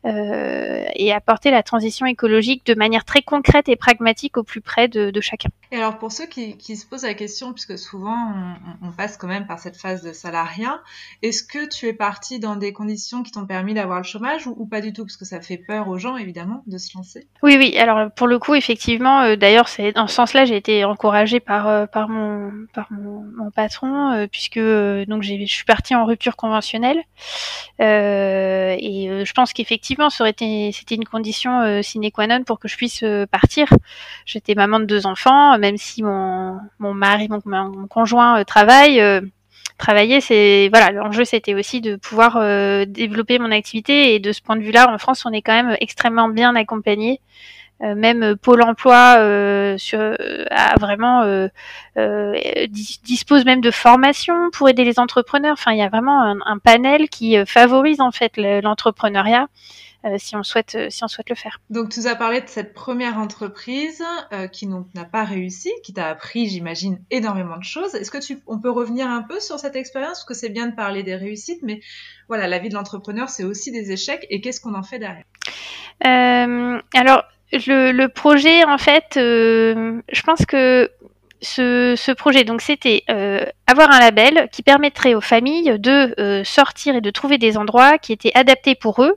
euh, 0.06 0.84
et 0.96 1.14
apporter 1.14 1.50
la 1.50 1.64
transition 1.64 2.06
écologique 2.06 2.66
de 2.66 2.76
manière 2.76 3.06
très 3.06 3.22
concrète 3.22 3.70
et 3.70 3.78
pragmatique 3.78 4.36
au 4.36 4.44
plus 4.44 4.60
près 4.60 4.90
de, 4.90 5.12
de 5.12 5.22
chacun. 5.22 5.48
Et 5.72 5.78
alors 5.78 5.98
pour 5.98 6.12
ceux 6.12 6.26
qui, 6.26 6.58
qui, 6.58 6.76
se 6.76 6.86
posent 6.86 7.04
la 7.04 7.14
question, 7.14 7.54
puisque 7.54 7.78
souvent 7.78 8.34
on, 8.82 8.88
on, 8.88 8.92
passe 8.92 9.16
quand 9.16 9.28
même 9.28 9.48
par 9.48 9.60
cette 9.60 9.78
phase 9.78 10.04
de 10.04 10.12
salariat, 10.12 10.82
est-ce 11.22 11.42
que 11.42 11.70
tu 11.70 11.88
es 11.88 11.94
parti 11.94 12.40
dans 12.40 12.58
des 12.58 12.74
conditions 12.74 13.24
qui 13.24 13.32
t'ont 13.32 13.46
permis 13.46 13.74
d'avoir 13.74 14.00
le 14.00 14.04
chômage 14.04 14.46
ou, 14.46 14.54
ou, 14.58 14.66
pas 14.66 14.82
du 14.82 14.92
tout? 14.92 15.06
Parce 15.06 15.16
que 15.16 15.24
ça 15.24 15.40
fait 15.40 15.58
peur 15.58 15.88
aux 15.88 15.98
gens 15.98 16.18
évidemment 16.18 16.64
de 16.68 16.78
se 16.78 16.98
lancer. 16.98 17.28
Oui, 17.42 17.56
oui. 17.58 17.78
Alors 17.78 18.12
pour 18.12 18.28
le 18.28 18.40
coup, 18.40 18.56
effectivement, 18.56 19.22
euh, 19.22 19.36
d'ailleurs, 19.38 19.70
c'est 19.70 19.94
dans 19.94 20.08
ce 20.08 20.16
sens-là, 20.16 20.44
j'ai 20.44 20.58
été 20.58 20.84
encouragée 20.84 21.40
par 21.40 21.70
euh, 21.70 21.86
par 21.86 22.10
mon 22.10 22.52
par 22.74 22.92
mon, 22.92 23.24
mon 23.38 23.52
patron, 23.52 24.28
puisque 24.30 24.60
donc 24.60 25.24
je 25.24 25.46
suis 25.46 25.66
partie 25.66 25.96
en 25.96 26.06
rupture 26.06 26.36
conventionnelle 26.36 27.02
et 27.80 29.24
je 29.26 29.34
pense 29.34 29.54
qu'effectivement 29.54 29.93
c'était 30.10 30.96
une 30.96 31.06
condition 31.06 31.62
euh, 31.62 31.82
sine 31.82 32.12
qua 32.12 32.28
non 32.28 32.44
pour 32.44 32.60
que 32.60 32.68
je 32.68 32.78
puisse 32.78 33.04
euh, 33.04 33.26
partir. 33.26 33.68
J'étais 34.26 34.56
maman 34.56 34.80
de 34.80 34.86
deux 34.86 35.06
enfants, 35.06 35.58
même 35.58 35.78
si 35.78 36.04
mon, 36.04 36.60
mon 36.80 36.94
mari, 36.94 37.28
mon, 37.30 37.42
mon 37.46 37.88
conjoint 37.88 38.40
euh, 38.40 38.44
travaille. 38.44 39.02
travailler, 39.78 40.22
c'est 40.22 40.70
voilà, 40.72 40.92
l'enjeu 40.92 41.26
c'était 41.26 41.54
aussi 41.54 41.82
de 41.82 41.96
pouvoir 41.96 42.38
développer 42.88 43.40
mon 43.40 43.52
activité 43.52 44.16
et 44.16 44.20
de 44.20 44.32
ce 44.32 44.42
point 44.42 44.56
de 44.56 44.62
vue-là, 44.62 44.90
en 44.94 44.98
France, 44.98 45.26
on 45.26 45.32
est 45.32 45.42
quand 45.42 45.54
même 45.54 45.76
extrêmement 45.82 46.30
bien 46.30 46.56
accompagné. 46.56 47.20
Même 47.82 48.38
Pôle 48.38 48.62
Emploi 48.64 48.96
a 48.96 50.76
vraiment 50.80 51.50
dispose 52.70 53.44
même 53.46 53.62
de 53.62 53.72
formations 53.72 54.52
pour 54.52 54.70
aider 54.70 54.86
les 54.86 55.00
entrepreneurs. 55.00 55.54
Enfin, 55.54 55.74
il 55.74 55.80
y 55.80 55.82
a 55.82 55.90
vraiment 55.90 56.22
un, 56.22 56.58
panel 56.60 57.10
qui 57.10 57.36
favorise 57.46 58.00
en 58.00 58.12
fait 58.12 58.38
l'entrepreneuriat. 58.38 59.48
Si 60.18 60.36
on 60.36 60.44
souhaite 60.44 60.76
euh, 60.76 60.90
si 60.90 61.04
on 61.04 61.08
souhaite 61.08 61.30
le 61.30 61.36
faire. 61.36 61.60
Donc 61.70 61.90
tu 61.90 62.00
nous 62.00 62.08
as 62.08 62.16
parlé 62.16 62.42
de 62.42 62.48
cette 62.48 62.74
première 62.74 63.18
entreprise 63.18 64.04
euh, 64.32 64.48
qui 64.48 64.68
n'a 64.68 65.06
pas 65.06 65.24
réussi, 65.24 65.72
qui 65.84 65.94
t'a 65.94 66.08
appris, 66.08 66.48
j'imagine, 66.48 67.00
énormément 67.12 67.58
de 67.58 67.64
choses. 67.64 67.96
Est-ce 67.96 68.12
que 68.12 68.18
tu 68.18 68.40
on 68.48 68.60
peut 68.60 68.72
revenir 68.72 69.08
un 69.08 69.22
peu 69.22 69.40
sur 69.40 69.60
cette 69.60 69.76
expérience? 69.76 70.20
Parce 70.20 70.26
que 70.26 70.34
c'est 70.34 70.50
bien 70.50 70.68
de 70.68 70.76
parler 70.76 71.04
des 71.04 71.16
réussites, 71.16 71.62
mais 71.64 71.82
voilà, 72.28 72.48
la 72.48 72.60
vie 72.60 72.70
de 72.70 72.76
l'entrepreneur, 72.76 73.30
c'est 73.30 73.44
aussi 73.44 73.72
des 73.72 73.92
échecs. 73.92 74.26
Et 74.30 74.42
qu'est-ce 74.42 74.62
qu'on 74.62 74.76
en 74.76 74.84
fait 74.84 75.00
derrière? 75.00 75.26
Euh, 76.06 76.82
Alors 76.94 77.24
le, 77.54 77.92
le, 77.92 78.08
projet, 78.10 78.64
en 78.66 78.78
fait, 78.78 79.18
euh, 79.18 80.02
je 80.12 80.22
pense 80.24 80.46
que 80.46 80.90
ce, 81.44 82.14
projet, 82.14 82.44
donc 82.44 82.62
c'était 82.62 83.04
euh, 83.10 83.46
avoir 83.68 83.92
un 83.92 84.00
label 84.00 84.50
qui 84.52 84.64
permettrait 84.64 85.14
aux 85.14 85.22
familles 85.22 85.78
de 85.80 86.20
euh, 86.20 86.44
sortir 86.44 86.96
et 86.96 87.02
de 87.02 87.10
trouver 87.10 87.38
des 87.38 87.58
endroits 87.58 87.98
qui 87.98 88.14
étaient 88.14 88.32
adaptés 88.36 88.76
pour 88.76 89.04
eux 89.04 89.16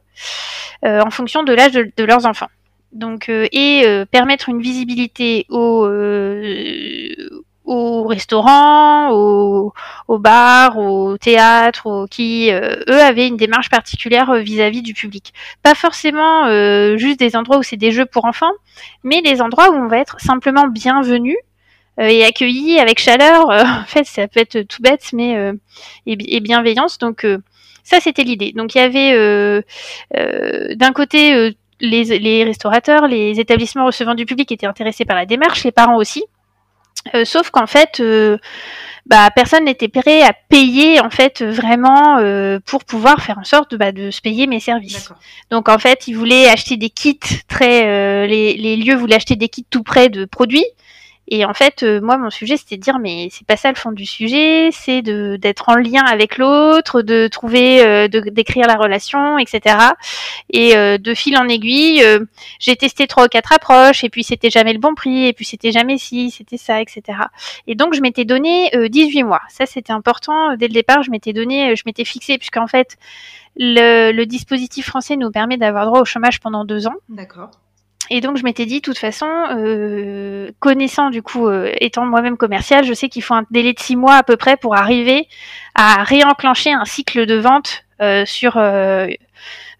euh, 0.85 1.01
en 1.01 1.11
fonction 1.11 1.43
de 1.43 1.53
l'âge 1.53 1.73
de, 1.73 2.05
leurs 2.05 2.27
enfants. 2.27 2.49
Donc 2.93 3.29
et 3.29 4.05
permettre 4.11 4.49
une 4.49 4.63
visibilité 4.63 5.45
aux 5.51 5.83
restaurants, 8.07 9.11
aux, 9.11 9.73
bars, 10.19 10.79
aux 10.79 11.19
théâtres, 11.19 11.87
aux, 11.87 12.07
qui 12.07 12.51
eux 12.51 13.03
avaient 13.03 13.27
une 13.27 13.37
démarche 13.37 13.69
particulière 13.69 14.33
vis-à-vis 14.37 14.81
-vis 14.81 14.83
du 14.83 14.95
public. 14.95 15.35
Pas 15.63 15.75
forcément 15.75 16.49
juste 16.97 17.19
des 17.19 17.37
endroits 17.37 17.59
où 17.59 17.63
c'est 17.63 17.77
des 17.77 17.93
jeux 17.93 18.07
pour 18.07 18.25
enfants, 18.25 18.53
mais 19.03 19.21
des 19.21 19.43
endroits 19.43 19.71
où 19.71 19.75
on 19.75 19.89
va 19.89 19.99
être 19.99 20.19
simplement 20.21 20.67
bienvenu 20.67 21.37
et 21.99 22.25
accueilli 22.25 22.79
avec 22.79 22.99
chaleur. 22.99 23.51
Euh, 23.51 23.63
en 23.83 23.85
fait, 23.85 24.05
ça 24.05 24.29
peut 24.29 24.41
être 24.41 24.63
tout 24.63 24.83
bête, 24.83 25.11
mais 25.13 25.37
euh, 25.37 25.53
et, 26.07 26.37
et, 26.37 26.41
bienveillance. 26.41 26.99
Donc 26.99 27.27
ça, 27.83 28.01
c'était 28.01 28.25
l'idée. 28.25 28.53
Donc 28.53 28.75
il 28.75 28.79
y 28.79 28.81
avait 28.81 29.65
d'un 30.75 30.93
côté 30.93 31.55
les, 31.81 32.05
les, 32.19 32.45
restaurateurs, 32.45 33.07
les 33.07 33.39
établissements 33.41 33.87
recevant 33.87 34.15
du 34.15 34.27
public 34.27 34.51
étaient 34.53 34.67
intéressés 34.67 35.05
par 35.05 35.17
la 35.17 35.27
démarche, 35.27 35.65
les 35.65 35.73
parents 35.73 35.97
aussi. 35.97 36.25
Euh, 37.15 37.25
sauf 37.25 37.51
qu'en 37.51 37.67
fait, 37.67 38.01
euh, 38.01 38.39
bah, 39.07 39.31
personne 39.35 39.65
n'était 39.65 39.89
prêt 39.89 40.23
à 40.23 40.33
payer 40.33 41.01
en 41.01 41.11
fait 41.11 41.43
vraiment 41.43 42.19
euh, 42.19 42.59
pour 42.65 42.85
pouvoir 42.85 43.23
faire 43.23 43.39
en 43.39 43.45
sorte 43.45 43.71
de, 43.73 43.77
bah, 43.77 43.93
de 43.93 44.11
se 44.11 44.21
payer 44.21 44.47
mes 44.47 44.61
services. 44.61 45.13
Donc 45.51 45.69
en 45.69 45.79
fait, 45.79 46.09
ils 46.09 46.15
voulaient 46.15 46.49
acheter 46.49 46.77
des 46.77 46.91
kits 46.91 47.21
très, 47.49 48.27
les, 48.27 48.57
les, 48.57 48.77
lieux 48.77 48.97
voulaient 48.97 49.17
acheter 49.17 49.37
des 49.37 49.49
kits 49.49 49.67
tout 49.69 49.83
près 49.83 50.09
de 50.09 50.25
produits 50.25 50.67
et 51.29 51.45
en 51.45 51.55
fait, 51.55 51.83
euh, 51.83 52.01
moi, 52.01 52.19
mon 52.19 52.31
sujet, 52.31 52.57
c'était 52.57 52.77
de 52.77 52.83
dire, 52.83 52.99
mais 53.01 53.29
c'est 53.33 53.47
pas 53.47 53.57
ça 53.57 53.69
le 53.71 53.75
fond 53.75 53.91
du 53.91 54.07
sujet, 54.07 54.71
c'est 54.71 55.03
de 55.03 55.37
d'être 55.37 55.69
en 55.69 55.75
lien 55.75 56.05
avec 56.05 56.39
l'autre, 56.39 57.03
de 57.03 57.27
trouver, 57.27 57.85
euh, 57.85 58.07
de 58.07 58.21
d'écrire 58.21 58.67
la 58.69 58.77
relation, 58.77 59.37
etc. 59.39 59.77
Et 60.51 60.77
euh, 60.77 60.99
de 60.99 61.15
fil 61.15 61.37
en 61.37 61.49
aiguille, 61.49 62.03
euh, 62.05 62.21
j'ai 62.61 62.77
testé 62.77 63.09
trois 63.09 63.25
ou 63.25 63.29
quatre 63.29 63.53
approches, 63.53 64.05
et 64.05 64.09
puis 64.09 64.23
c'était 64.23 64.51
jamais 64.51 64.73
le 64.73 64.79
bon 64.79 64.95
prix, 64.95 65.27
et 65.27 65.33
puis 65.33 65.45
c'était 65.45 65.73
jamais 65.73 65.99
ci, 65.99 66.31
c'était 66.31 66.59
ça, 66.59 66.81
etc. 66.81 67.03
Et 67.67 67.75
donc, 67.75 67.95
je 67.95 68.01
m'étais 68.01 68.25
donné 68.25 68.71
18 68.89 69.25
mois. 69.25 69.43
Ça, 69.49 69.67
c'était 69.67 69.93
important. 69.93 70.57
Dès 70.57 70.69
le 70.69 70.75
départ, 70.75 71.03
je 71.03 71.11
m'étais 71.11 71.33
donné, 71.33 71.75
je 71.75 71.83
m'étais 71.87 72.05
fixé, 72.05 72.39
puisqu'en 72.39 72.69
fait, 72.69 72.97
le, 73.57 74.13
le 74.13 74.27
dispositif 74.27 74.87
français 74.87 75.17
nous 75.17 75.31
permet 75.33 75.57
d'avoir 75.57 75.87
droit 75.87 76.01
au 76.01 76.05
chômage 76.05 76.39
pendant 76.41 76.65
deux 76.65 76.87
ans. 76.87 76.95
D'accord. 77.09 77.51
Et 78.11 78.21
donc 78.21 78.37
je 78.37 78.45
m'étais 78.45 78.67
dit, 78.67 78.77
de 78.77 78.85
toute 78.85 78.99
façon, 78.99 79.27
euh, 79.27 80.51
connaissant 80.61 81.11
du 81.11 81.23
coup, 81.23 81.49
euh, 81.49 81.73
étant 81.81 82.07
moi-même 82.07 82.37
commercial, 82.37 82.85
je 82.85 82.93
sais 82.93 83.09
qu'il 83.09 83.23
faut 83.23 83.35
un 83.35 83.45
délai 83.51 83.73
de 83.73 83.81
six 83.81 83.97
mois 83.97 84.15
à 84.15 84.23
peu 84.23 84.37
près 84.37 84.57
pour 84.57 84.77
arriver 84.77 85.29
à 85.75 86.05
réenclencher 86.05 86.73
un 86.73 86.85
cycle 86.85 87.27
de 87.27 87.37
vente 87.37 87.87
euh, 88.03 88.27
sur, 88.27 88.59
euh, 88.59 89.07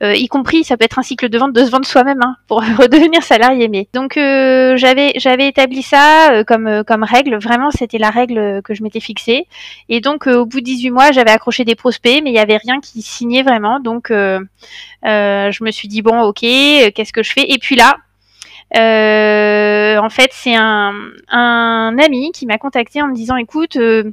euh, 0.03 0.15
y 0.15 0.27
compris, 0.29 0.65
ça 0.65 0.79
peut 0.79 0.87
être 0.87 0.99
un 0.99 1.03
cycle 1.03 1.29
de 1.29 1.39
vente 1.39 1.53
de 1.53 1.63
se 1.63 1.71
vendre 1.71 1.85
soi-même 1.85 2.21
hein, 2.23 2.37
pour 2.49 2.63
redevenir 2.79 3.23
salarié. 3.23 3.69
Mais 3.69 3.89
donc 3.93 4.15
j'avais 4.15 5.13
j'avais 5.17 5.49
établi 5.49 5.83
ça 5.83 6.43
comme 6.47 6.83
comme 6.87 7.03
règle. 7.03 7.37
Vraiment, 7.37 7.71
c'était 7.71 7.99
la 7.99 8.11
règle 8.11 8.63
que 8.63 8.75
je 8.75 8.83
m'étais 8.83 9.01
fixée. 9.01 9.47
Et 9.89 10.01
donc 10.01 10.27
au 10.27 10.47
bout 10.47 10.61
de 10.61 10.65
18 10.65 10.91
mois, 10.91 11.13
j'avais 11.13 11.31
accroché 11.31 11.65
des 11.65 11.75
prospects, 11.75 12.21
mais 12.23 12.31
il 12.31 12.37
y 12.37 12.39
avait 12.39 12.57
rien 12.57 12.81
qui 12.81 13.03
signait 13.03 13.43
vraiment. 13.43 13.81
Donc 13.81 14.09
je 14.11 15.65
me 15.65 15.71
suis 15.71 15.89
dit 15.89 16.03
bon, 16.03 16.23
ok, 16.23 16.41
qu'est-ce 16.41 17.13
que 17.13 17.23
je 17.23 17.33
fais? 17.33 17.53
Et 17.53 17.59
puis 17.59 17.77
là 17.77 17.97
euh, 18.75 19.99
en 19.99 20.09
fait, 20.11 20.31
c'est 20.33 20.57
un, 20.57 20.93
un, 21.29 21.97
ami 21.99 22.33
qui 22.33 22.47
m'a 22.47 22.59
contacté 22.59 23.01
en 23.01 23.09
me 23.09 23.15
disant 23.15 23.37
écoute, 23.37 23.77
euh, 23.77 24.11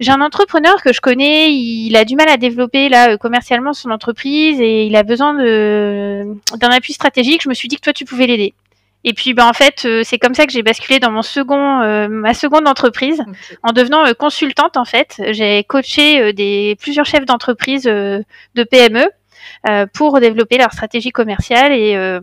j'ai 0.00 0.10
un 0.10 0.20
entrepreneur 0.20 0.82
que 0.82 0.92
je 0.92 1.00
connais, 1.00 1.52
il 1.52 1.94
a 1.96 2.04
du 2.04 2.16
mal 2.16 2.28
à 2.28 2.36
développer 2.36 2.88
là 2.88 3.10
euh, 3.10 3.16
commercialement 3.16 3.72
son 3.72 3.90
entreprise 3.90 4.60
et 4.60 4.86
il 4.86 4.96
a 4.96 5.04
besoin 5.04 5.34
d'un 5.34 6.70
appui 6.70 6.92
stratégique. 6.92 7.42
Je 7.42 7.48
me 7.48 7.54
suis 7.54 7.68
dit 7.68 7.76
que 7.76 7.82
toi 7.82 7.92
tu 7.92 8.04
pouvais 8.04 8.26
l'aider. 8.26 8.54
Et 9.04 9.12
puis, 9.12 9.34
ben, 9.34 9.46
en 9.46 9.52
fait, 9.52 9.84
euh, 9.84 10.02
c'est 10.02 10.18
comme 10.18 10.34
ça 10.34 10.46
que 10.46 10.52
j'ai 10.52 10.62
basculé 10.62 10.98
dans 10.98 11.10
mon 11.10 11.22
second, 11.22 11.82
euh, 11.82 12.08
ma 12.08 12.32
seconde 12.32 12.66
entreprise, 12.66 13.20
okay. 13.20 13.58
en 13.62 13.72
devenant 13.72 14.06
euh, 14.06 14.14
consultante. 14.14 14.78
En 14.78 14.86
fait, 14.86 15.20
j'ai 15.30 15.62
coaché 15.64 16.32
des 16.32 16.76
plusieurs 16.80 17.04
chefs 17.04 17.26
d'entreprise 17.26 17.84
de 17.84 18.24
PME 18.70 19.06
pour 19.92 20.20
développer 20.20 20.56
leur 20.56 20.72
stratégie 20.72 21.10
commerciale 21.10 21.72
et 21.72 22.18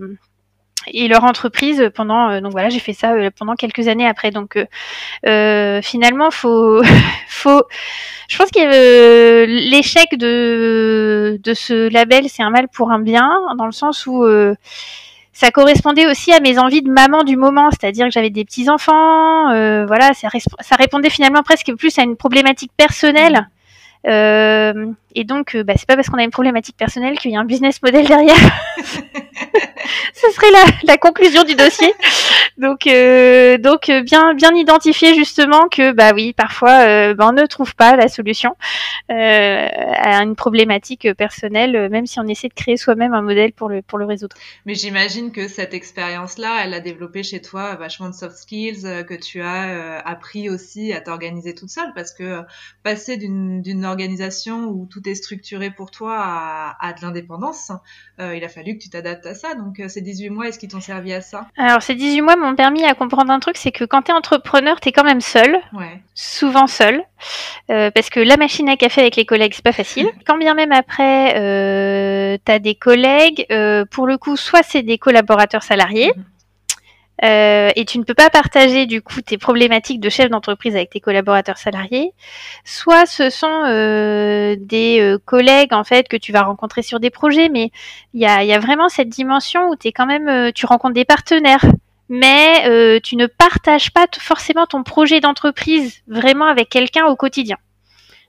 et 0.88 1.08
leur 1.08 1.24
entreprise 1.24 1.92
pendant 1.94 2.30
euh, 2.30 2.42
donc 2.42 2.52
voilà 2.52 2.70
j'ai 2.70 2.80
fait 2.80 2.94
ça 2.94 3.14
euh, 3.14 3.30
pendant 3.38 3.56
quelques 3.56 3.88
années 3.88 4.08
après 4.08 4.32
donc 4.32 4.56
euh, 4.56 4.66
euh 5.28 5.82
finalement 5.82 6.32
faut 6.32 6.82
faut 7.28 7.64
je 8.28 8.38
pense 8.38 8.52
que 8.52 9.46
l'échec 9.46 10.18
de 10.18 11.40
de 11.42 11.54
ce 11.54 11.92
label 11.92 12.26
c'est 12.30 12.44
un 12.44 12.50
mal 12.50 12.68
pour 12.68 12.92
un 12.92 13.00
bien 13.00 13.30
dans 13.58 13.66
le 13.66 13.72
sens 13.72 14.06
où 14.08 14.26
ça 15.34 15.50
correspondait 15.50 16.08
aussi 16.08 16.32
à 16.34 16.40
mes 16.40 16.60
envies 16.60 16.82
de 16.84 16.92
maman 16.92 17.24
du 17.24 17.36
moment, 17.36 17.72
c'est-à-dire 17.72 18.06
que 18.06 18.12
j'avais 18.12 18.30
des 18.30 18.46
petits 18.46 18.70
enfants, 18.70 19.46
voilà, 19.88 20.14
ça, 20.14 20.28
ça, 20.60 20.76
répondait 20.76 21.10
finalement 21.10 21.42
presque 21.42 21.74
plus 21.76 21.98
à 21.98 22.04
une 22.04 22.16
problématique 22.16 22.72
personnelle. 22.78 23.48
Euh, 24.08 24.92
et 25.14 25.24
donc, 25.24 25.56
bah, 25.58 25.74
c'est 25.76 25.88
pas 25.88 25.96
parce 25.96 26.10
qu'on 26.10 26.18
a 26.18 26.24
une 26.24 26.32
problématique 26.32 26.78
personnelle 26.78 27.18
qu'il 27.20 27.32
y 27.32 27.36
a 27.36 27.40
un 27.40 27.46
business 27.46 27.82
model 27.82 28.08
derrière. 28.08 28.36
Ce 30.14 30.32
serait 30.32 30.52
la, 30.52 30.66
la, 30.84 30.98
conclusion 30.98 31.44
du 31.44 31.56
dossier. 31.56 31.94
Donc, 32.58 32.86
euh, 32.86 33.58
donc 33.58 33.90
euh, 33.90 34.02
bien, 34.04 34.34
bien 34.34 34.54
identifier 34.54 35.16
justement 35.16 35.68
que, 35.68 35.94
bah 35.94 36.12
oui, 36.14 36.34
parfois, 36.34 36.86
euh, 36.86 37.14
bah, 37.14 37.28
on 37.30 37.34
ne 37.34 37.46
trouve 37.46 37.76
pas 37.76 37.96
la 37.96 38.08
solution 38.08 38.56
à 39.10 40.24
une 40.24 40.36
problématique 40.36 41.14
personnelle, 41.16 41.90
même 41.90 42.06
si 42.06 42.20
on 42.20 42.28
essaie 42.28 42.48
de 42.48 42.54
créer 42.54 42.78
soi-même 42.78 43.14
un 43.14 43.22
modèle 43.22 43.52
pour 43.52 43.68
le, 43.68 43.82
pour 43.82 43.98
le 43.98 44.06
résoudre. 44.06 44.38
Mais 44.66 44.74
j'imagine 44.74 45.34
que 45.34 45.50
cette 45.50 45.74
expérience-là, 45.74 46.62
elle 46.64 46.74
a 46.74 46.80
développé 46.80 47.22
chez 47.22 47.42
toi 47.42 47.76
vachement 47.76 48.08
de 48.08 48.14
soft 48.14 48.38
skills 48.38 48.84
que 49.06 49.14
tu 49.14 49.42
as 49.42 50.00
appris 50.06 50.50
aussi 50.50 50.94
à 50.94 51.02
t'organiser 51.02 51.54
toute 51.54 51.70
seule, 51.70 51.92
parce 51.94 52.14
que 52.14 52.42
passer 52.84 53.18
d'une 53.18 53.86
organisation 53.86 54.66
où 54.66 54.88
tout 54.90 55.08
est 55.10 55.16
structuré 55.16 55.72
pour 55.72 55.92
toi 55.92 56.16
à, 56.18 56.78
à 56.80 56.94
de 56.94 57.02
l'indépendance, 57.02 57.74
il 58.20 58.44
a 58.44 58.50
fallu 58.50 58.78
que 58.78 58.84
tu 58.84 58.90
t'adaptes 58.90 59.26
à 59.26 59.36
ça. 59.36 59.56
Donc, 59.56 59.81
c'est 59.90 60.02
18 60.02 60.30
mois, 60.30 60.48
est-ce 60.48 60.60
qu'ils 60.60 60.70
t'ont 60.70 60.80
servi 60.82 61.14
à 61.14 61.22
ça 61.22 61.48
Alors, 61.58 61.82
ces 61.82 61.96
18 61.96 62.22
mois 62.22 62.36
m'ont 62.36 62.56
permis 62.56 62.84
à 62.86 62.94
comprendre 62.94 63.32
un 63.32 63.40
truc, 63.40 63.58
c'est 63.58 63.72
que 63.72 63.84
quand 63.86 64.04
tu 64.04 64.12
es 64.12 64.14
entrepreneur, 64.14 64.80
tu 64.80 64.90
es 64.90 64.92
quand 64.92 65.04
même 65.04 65.22
seul, 65.22 65.58
Ouais. 65.74 66.00
souvent 66.14 66.68
seul, 66.68 67.04
euh, 67.70 67.92
parce 67.92 68.10
que 68.10 68.20
la 68.20 68.38
machine 68.38 68.68
à 68.70 68.78
café 68.78 69.02
avec 69.02 69.16
les 69.16 69.26
collègues, 69.26 69.54
c'est 69.56 69.64
pas 69.64 69.72
facile. 69.72 70.08
Quand 70.28 70.38
bien 70.38 70.54
même 70.54 70.72
après, 70.72 71.36
euh, 71.38 72.38
tu 72.46 72.52
as 72.52 72.60
des 72.60 72.76
collègues, 72.76 73.46
euh, 73.52 73.86
pour 73.86 74.08
le 74.08 74.18
coup, 74.18 74.36
soit 74.38 74.64
c'est 74.64 74.82
des 74.84 74.98
collaborateurs 74.98 75.64
salariés, 75.64 76.12
Mhm. 76.16 76.24
Euh, 77.24 77.70
et 77.76 77.86
tu 77.86 78.00
ne 78.00 78.04
peux 78.04 78.14
pas 78.14 78.30
partager 78.30 78.86
du 78.86 79.02
coup 79.02 79.22
tes 79.22 79.38
problématiques 79.38 80.00
de 80.00 80.10
chef 80.10 80.30
d'entreprise 80.30 80.76
avec 80.76 80.90
tes 80.90 81.00
collaborateurs 81.00 81.58
salariés, 81.58 82.14
soit 82.66 83.06
ce 83.06 83.30
sont 83.30 83.64
euh, 83.68 84.56
des 84.60 85.00
euh, 85.00 85.20
collègues 85.24 85.74
en 85.74 85.84
fait 85.84 86.08
que 86.08 86.18
tu 86.18 86.32
vas 86.32 86.42
rencontrer 86.42 86.82
sur 86.82 87.00
des 87.00 87.10
projets, 87.12 87.50
mais 87.50 87.72
il 88.14 88.22
y 88.22 88.26
a, 88.26 88.60
vraiment 88.60 88.90
cette 88.90 89.10
dimension 89.10 89.70
où 89.70 89.76
es 89.84 89.92
quand 89.92 90.06
même, 90.06 90.52
tu 90.54 90.66
rencontres 90.66 90.94
des 90.94 91.06
partenaires, 91.06 91.66
mais 92.10 93.00
tu 93.02 93.16
ne 93.16 93.26
partages 93.28 93.92
pas 93.92 94.06
forcément 94.20 94.66
ton 94.66 94.84
projet 94.84 95.20
d'entreprise 95.20 96.02
vraiment 96.08 96.46
avec 96.46 96.70
quelqu'un 96.70 97.06
au 97.06 97.16
quotidien. 97.16 97.58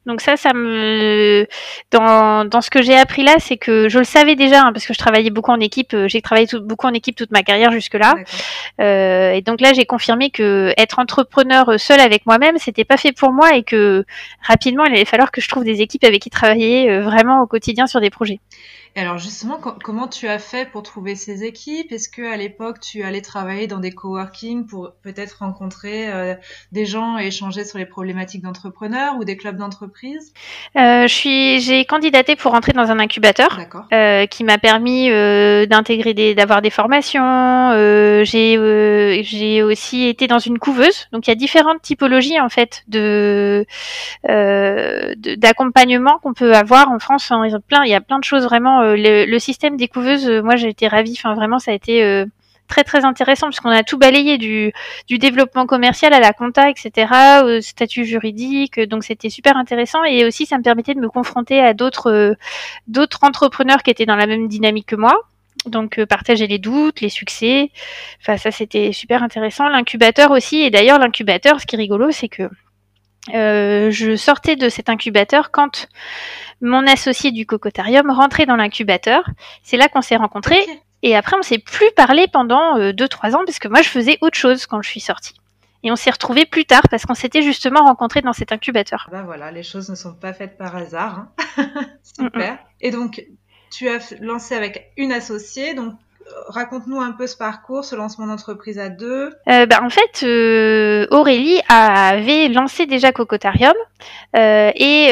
Donc 0.04 0.20
ça, 0.20 0.36
ça 0.36 0.52
me 0.52 1.46
dans, 1.92 2.44
dans 2.44 2.60
ce 2.60 2.70
que 2.70 2.82
j'ai 2.82 2.96
appris 2.96 3.22
là, 3.22 3.34
c'est 3.38 3.56
que 3.56 3.88
je 3.88 3.98
le 3.98 4.04
savais 4.04 4.34
déjà 4.34 4.62
hein, 4.62 4.72
parce 4.72 4.84
que 4.84 4.92
je 4.94 4.98
travaillais 4.98 5.30
beaucoup 5.30 5.52
en 5.52 5.60
équipe. 5.60 5.94
euh, 5.94 6.08
J'ai 6.08 6.20
travaillé 6.20 6.46
tout- 6.48 6.60
beaucoup 6.60 6.86
en 6.86 6.92
équipe 6.92 7.14
toute 7.14 7.30
ma 7.30 7.42
carrière 7.42 7.70
jusque 7.70 7.94
là. 7.94 8.14
Euh, 8.80 9.32
et 9.32 9.42
donc 9.42 9.60
là, 9.60 9.72
j'ai 9.72 9.84
confirmé 9.84 10.30
que 10.30 10.72
être 10.76 10.98
entrepreneur 10.98 11.68
euh, 11.68 11.78
seul 11.78 12.00
avec 12.00 12.26
moi-même, 12.26 12.58
c'était 12.58 12.84
pas 12.84 12.96
fait 12.96 13.12
pour 13.12 13.32
moi 13.32 13.54
et 13.54 13.62
que 13.62 14.04
rapidement, 14.42 14.84
il 14.84 14.92
allait 14.92 15.04
falloir 15.04 15.30
que 15.30 15.40
je 15.40 15.48
trouve 15.48 15.64
des 15.64 15.80
équipes 15.82 16.04
avec 16.04 16.20
qui 16.22 16.30
travailler 16.30 16.90
euh, 16.90 17.02
vraiment 17.02 17.40
au 17.42 17.46
quotidien 17.46 17.86
sur 17.86 18.00
des 18.00 18.10
projets. 18.10 18.40
Et 18.94 19.00
alors 19.00 19.16
justement, 19.16 19.56
co- 19.56 19.74
comment 19.82 20.06
tu 20.06 20.28
as 20.28 20.38
fait 20.38 20.70
pour 20.70 20.82
trouver 20.82 21.14
ces 21.16 21.44
équipes? 21.44 21.90
Est-ce 21.92 22.10
que 22.10 22.30
à 22.30 22.36
l'époque 22.36 22.78
tu 22.78 23.02
allais 23.02 23.22
travailler 23.22 23.66
dans 23.66 23.78
des 23.78 23.90
coworking 23.90 24.66
pour 24.66 24.92
peut-être 25.02 25.38
rencontrer 25.40 26.12
euh, 26.12 26.34
des 26.72 26.84
gens 26.84 27.18
et 27.18 27.28
échanger 27.28 27.64
sur 27.64 27.78
les 27.78 27.86
problématiques 27.86 28.42
d'entrepreneurs 28.42 29.16
ou 29.16 29.24
des 29.24 29.38
clubs 29.38 29.56
d'entreprise? 29.56 30.34
Euh, 30.76 31.06
je 31.06 31.14
suis, 31.14 31.60
j'ai 31.60 31.86
candidaté 31.86 32.36
pour 32.36 32.52
entrer 32.52 32.72
dans 32.72 32.90
un 32.90 32.98
incubateur. 32.98 33.58
Euh, 33.94 34.26
qui 34.26 34.44
m'a 34.44 34.58
permis 34.58 35.08
d'intégrer 35.08 36.12
des, 36.12 36.34
d'avoir 36.34 36.60
des 36.60 36.70
formations. 36.70 37.72
J'ai, 38.24 39.22
j'ai 39.24 39.62
aussi 39.62 40.04
été 40.06 40.26
dans 40.26 40.38
une 40.38 40.58
couveuse. 40.58 41.08
Donc 41.12 41.26
il 41.26 41.30
y 41.30 41.32
a 41.32 41.36
différentes 41.36 41.80
typologies 41.80 42.40
en 42.40 42.50
fait 42.50 42.82
de, 42.88 43.64
d'accompagnement 44.26 46.18
qu'on 46.22 46.34
peut 46.34 46.54
avoir 46.54 46.90
en 46.90 46.98
France. 46.98 47.24
Enfin, 47.30 47.44
il 47.46 47.52
y 47.52 47.54
a 47.54 47.60
plein, 47.60 47.84
il 47.84 47.90
y 47.90 47.94
a 47.94 48.00
plein 48.02 48.18
de 48.18 48.24
choses 48.24 48.44
vraiment. 48.44 48.81
Euh, 48.82 49.26
le, 49.26 49.38
système 49.38 49.76
des 49.76 49.88
couveuses, 49.88 50.28
euh, 50.28 50.42
moi 50.42 50.56
j'ai 50.56 50.68
été 50.68 50.88
ravie. 50.88 51.14
Enfin 51.16 51.34
vraiment, 51.34 51.58
ça 51.58 51.70
a 51.70 51.74
été 51.74 52.02
euh, 52.02 52.26
très 52.68 52.84
très 52.84 53.04
intéressant 53.04 53.48
puisqu'on 53.48 53.70
a 53.70 53.82
tout 53.82 53.98
balayé 53.98 54.38
du, 54.38 54.72
développement 55.18 55.66
commercial 55.66 56.12
à 56.12 56.20
la 56.20 56.32
compta, 56.32 56.70
etc., 56.70 57.12
au 57.44 57.60
statut 57.60 58.04
juridique. 58.04 58.80
Donc 58.80 59.04
c'était 59.04 59.30
super 59.30 59.56
intéressant 59.56 60.04
et 60.04 60.24
aussi 60.24 60.46
ça 60.46 60.58
me 60.58 60.62
permettait 60.62 60.94
de 60.94 61.00
me 61.00 61.08
confronter 61.08 61.60
à 61.60 61.74
d'autres 61.74 62.36
d'autres 62.88 63.20
entrepreneurs 63.22 63.82
qui 63.82 63.90
étaient 63.90 64.06
dans 64.06 64.16
la 64.16 64.26
même 64.26 64.48
dynamique 64.48 64.86
que 64.86 64.96
moi. 64.96 65.14
Donc 65.66 66.02
partager 66.06 66.46
les 66.48 66.58
doutes, 66.58 67.00
les 67.00 67.08
succès. 67.08 67.70
Enfin 68.20 68.36
ça 68.36 68.50
c'était 68.50 68.92
super 68.92 69.22
intéressant. 69.22 69.68
L'incubateur 69.68 70.30
aussi 70.32 70.62
et 70.62 70.70
d'ailleurs 70.70 70.98
l'incubateur, 70.98 71.60
ce 71.60 71.66
qui 71.66 71.76
est 71.76 71.78
rigolo, 71.78 72.10
c'est 72.10 72.28
que 72.28 72.48
euh, 73.34 73.90
je 73.90 74.16
sortais 74.16 74.56
de 74.56 74.68
cet 74.68 74.88
incubateur 74.88 75.50
quand 75.50 75.88
mon 76.60 76.86
associé 76.86 77.30
du 77.30 77.46
cocotarium 77.46 78.10
rentrait 78.10 78.46
dans 78.46 78.56
l'incubateur. 78.56 79.24
C'est 79.62 79.76
là 79.76 79.88
qu'on 79.88 80.02
s'est 80.02 80.16
rencontrés 80.16 80.64
et 81.02 81.16
après 81.16 81.36
on 81.38 81.42
s'est 81.42 81.58
plus 81.58 81.90
parlé 81.96 82.26
pendant 82.32 82.78
2-3 82.78 83.34
ans 83.34 83.42
parce 83.46 83.58
que 83.58 83.68
moi 83.68 83.82
je 83.82 83.88
faisais 83.88 84.18
autre 84.20 84.36
chose 84.36 84.66
quand 84.66 84.82
je 84.82 84.88
suis 84.88 85.00
sortie. 85.00 85.34
Et 85.84 85.90
on 85.90 85.96
s'est 85.96 86.10
retrouvés 86.10 86.46
plus 86.46 86.64
tard 86.64 86.82
parce 86.90 87.06
qu'on 87.06 87.14
s'était 87.14 87.42
justement 87.42 87.84
rencontrés 87.84 88.22
dans 88.22 88.32
cet 88.32 88.52
incubateur. 88.52 89.06
Ah 89.08 89.10
Bah 89.12 89.22
voilà, 89.24 89.50
les 89.50 89.64
choses 89.64 89.88
ne 89.90 89.96
sont 89.96 90.14
pas 90.14 90.32
faites 90.32 90.56
par 90.56 90.76
hasard. 90.76 91.26
hein. 91.58 91.70
Super. 92.02 92.58
Et 92.80 92.90
donc 92.92 93.24
tu 93.72 93.88
as 93.88 94.14
lancé 94.20 94.54
avec 94.54 94.92
une 94.96 95.10
associée. 95.12 95.74
Donc 95.74 95.94
euh, 95.94 95.96
raconte-nous 96.48 97.00
un 97.00 97.12
peu 97.12 97.26
ce 97.26 97.36
parcours, 97.36 97.84
ce 97.84 97.96
lancement 97.96 98.26
d'entreprise 98.26 98.78
à 98.78 98.88
deux. 98.88 99.30
Euh, 99.48 99.66
bah, 99.66 99.80
en 99.82 99.90
fait, 99.90 100.22
euh, 100.24 101.06
Aurélie 101.10 101.60
avait 101.68 102.48
lancé 102.48 102.86
déjà 102.86 103.12
Cocotarium 103.12 103.74
euh, 104.36 104.70
et 104.74 105.10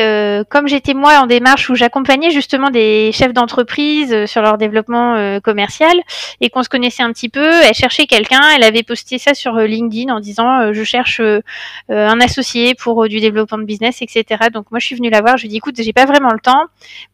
comme 0.48 0.66
j'étais 0.66 0.94
moi 0.94 1.18
en 1.20 1.26
démarche 1.26 1.70
où 1.70 1.74
j'accompagnais 1.74 2.30
justement 2.30 2.70
des 2.70 3.10
chefs 3.12 3.32
d'entreprise 3.32 4.26
sur 4.26 4.42
leur 4.42 4.58
développement 4.58 5.40
commercial 5.40 5.92
et 6.40 6.50
qu'on 6.50 6.62
se 6.62 6.68
connaissait 6.68 7.02
un 7.02 7.12
petit 7.12 7.28
peu, 7.28 7.50
elle 7.62 7.74
cherchait 7.74 8.06
quelqu'un, 8.06 8.40
elle 8.54 8.64
avait 8.64 8.82
posté 8.82 9.18
ça 9.18 9.34
sur 9.34 9.54
LinkedIn 9.54 10.12
en 10.12 10.20
disant 10.20 10.72
je 10.72 10.82
cherche 10.82 11.20
un 11.88 12.20
associé 12.20 12.74
pour 12.74 13.08
du 13.08 13.20
développement 13.20 13.58
de 13.58 13.64
business, 13.64 14.02
etc. 14.02 14.48
Donc 14.52 14.70
moi 14.70 14.80
je 14.80 14.86
suis 14.86 14.96
venue 14.96 15.10
la 15.10 15.20
voir, 15.20 15.36
je 15.36 15.42
lui 15.42 15.48
ai 15.48 15.50
dit 15.50 15.56
écoute 15.58 15.76
j'ai 15.78 15.92
pas 15.92 16.06
vraiment 16.06 16.32
le 16.32 16.40
temps, 16.40 16.64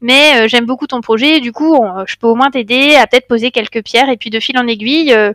mais 0.00 0.48
j'aime 0.48 0.64
beaucoup 0.64 0.86
ton 0.86 1.00
projet, 1.00 1.40
du 1.40 1.52
coup 1.52 1.78
je 2.06 2.16
peux 2.16 2.26
au 2.26 2.34
moins 2.34 2.50
t'aider 2.50 2.94
à 2.96 3.06
peut-être 3.06 3.28
poser 3.28 3.50
quelques 3.50 3.82
et 4.08 4.16
puis 4.16 4.30
de 4.30 4.40
fil 4.40 4.58
en 4.58 4.66
aiguille. 4.66 5.12
euh, 5.12 5.32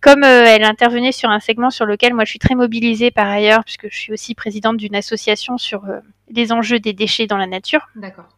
comme 0.00 0.24
euh, 0.24 0.44
elle 0.46 0.64
intervenait 0.64 1.12
sur 1.12 1.30
un 1.30 1.40
segment 1.40 1.70
sur 1.70 1.86
lequel 1.86 2.14
moi 2.14 2.24
je 2.24 2.30
suis 2.30 2.38
très 2.38 2.54
mobilisée 2.54 3.10
par 3.10 3.28
ailleurs, 3.28 3.64
puisque 3.64 3.88
je 3.90 3.96
suis 3.96 4.12
aussi 4.12 4.34
présidente 4.34 4.76
d'une 4.76 4.94
association 4.96 5.58
sur 5.58 5.84
euh, 5.84 6.00
les 6.30 6.52
enjeux 6.52 6.78
des 6.78 6.92
déchets 6.92 7.26
dans 7.26 7.36
la 7.36 7.46
nature, 7.46 7.88
D'accord. 7.96 8.28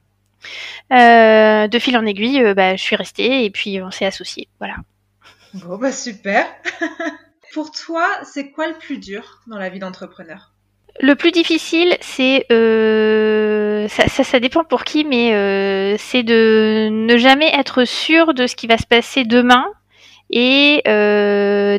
de 0.91 1.79
fil 1.79 1.97
en 1.97 2.07
aiguille, 2.07 2.55
bah, 2.55 2.77
je 2.77 2.83
suis 2.83 2.97
restée 2.97 3.45
et 3.45 3.51
puis 3.51 3.83
on 3.83 3.91
s'est 3.91 4.07
associés. 4.07 4.49
Voilà. 4.59 4.77
Bon 5.55 5.77
bah 5.77 5.93
super. 5.93 6.47
Pour 7.53 7.71
toi, 7.71 8.07
c'est 8.25 8.51
quoi 8.51 8.67
le 8.67 8.75
plus 8.75 8.99
dur 8.99 9.41
dans 9.47 9.59
la 9.59 9.69
vie 9.69 9.79
d'entrepreneur? 9.79 10.52
Le 11.01 11.15
plus 11.15 11.33
difficile, 11.33 11.97
c'est 12.01 12.47
euh, 12.53 13.89
ça, 13.89 14.09
ça, 14.09 14.41
dépend 14.41 14.63
pour 14.63 14.85
qui, 14.85 15.05
mais 15.05 15.35
euh, 15.35 15.97
c'est 15.99 16.23
de 16.23 16.89
ne 16.91 17.17
jamais 17.17 17.51
être 17.59 17.85
sûr 17.85 18.35
de 18.35 18.47
ce 18.47 18.55
qui 18.55 18.67
va 18.67 18.77
se 18.77 18.87
passer 18.87 19.25
demain 19.25 19.65
et 20.31 20.83
euh, 20.87 21.79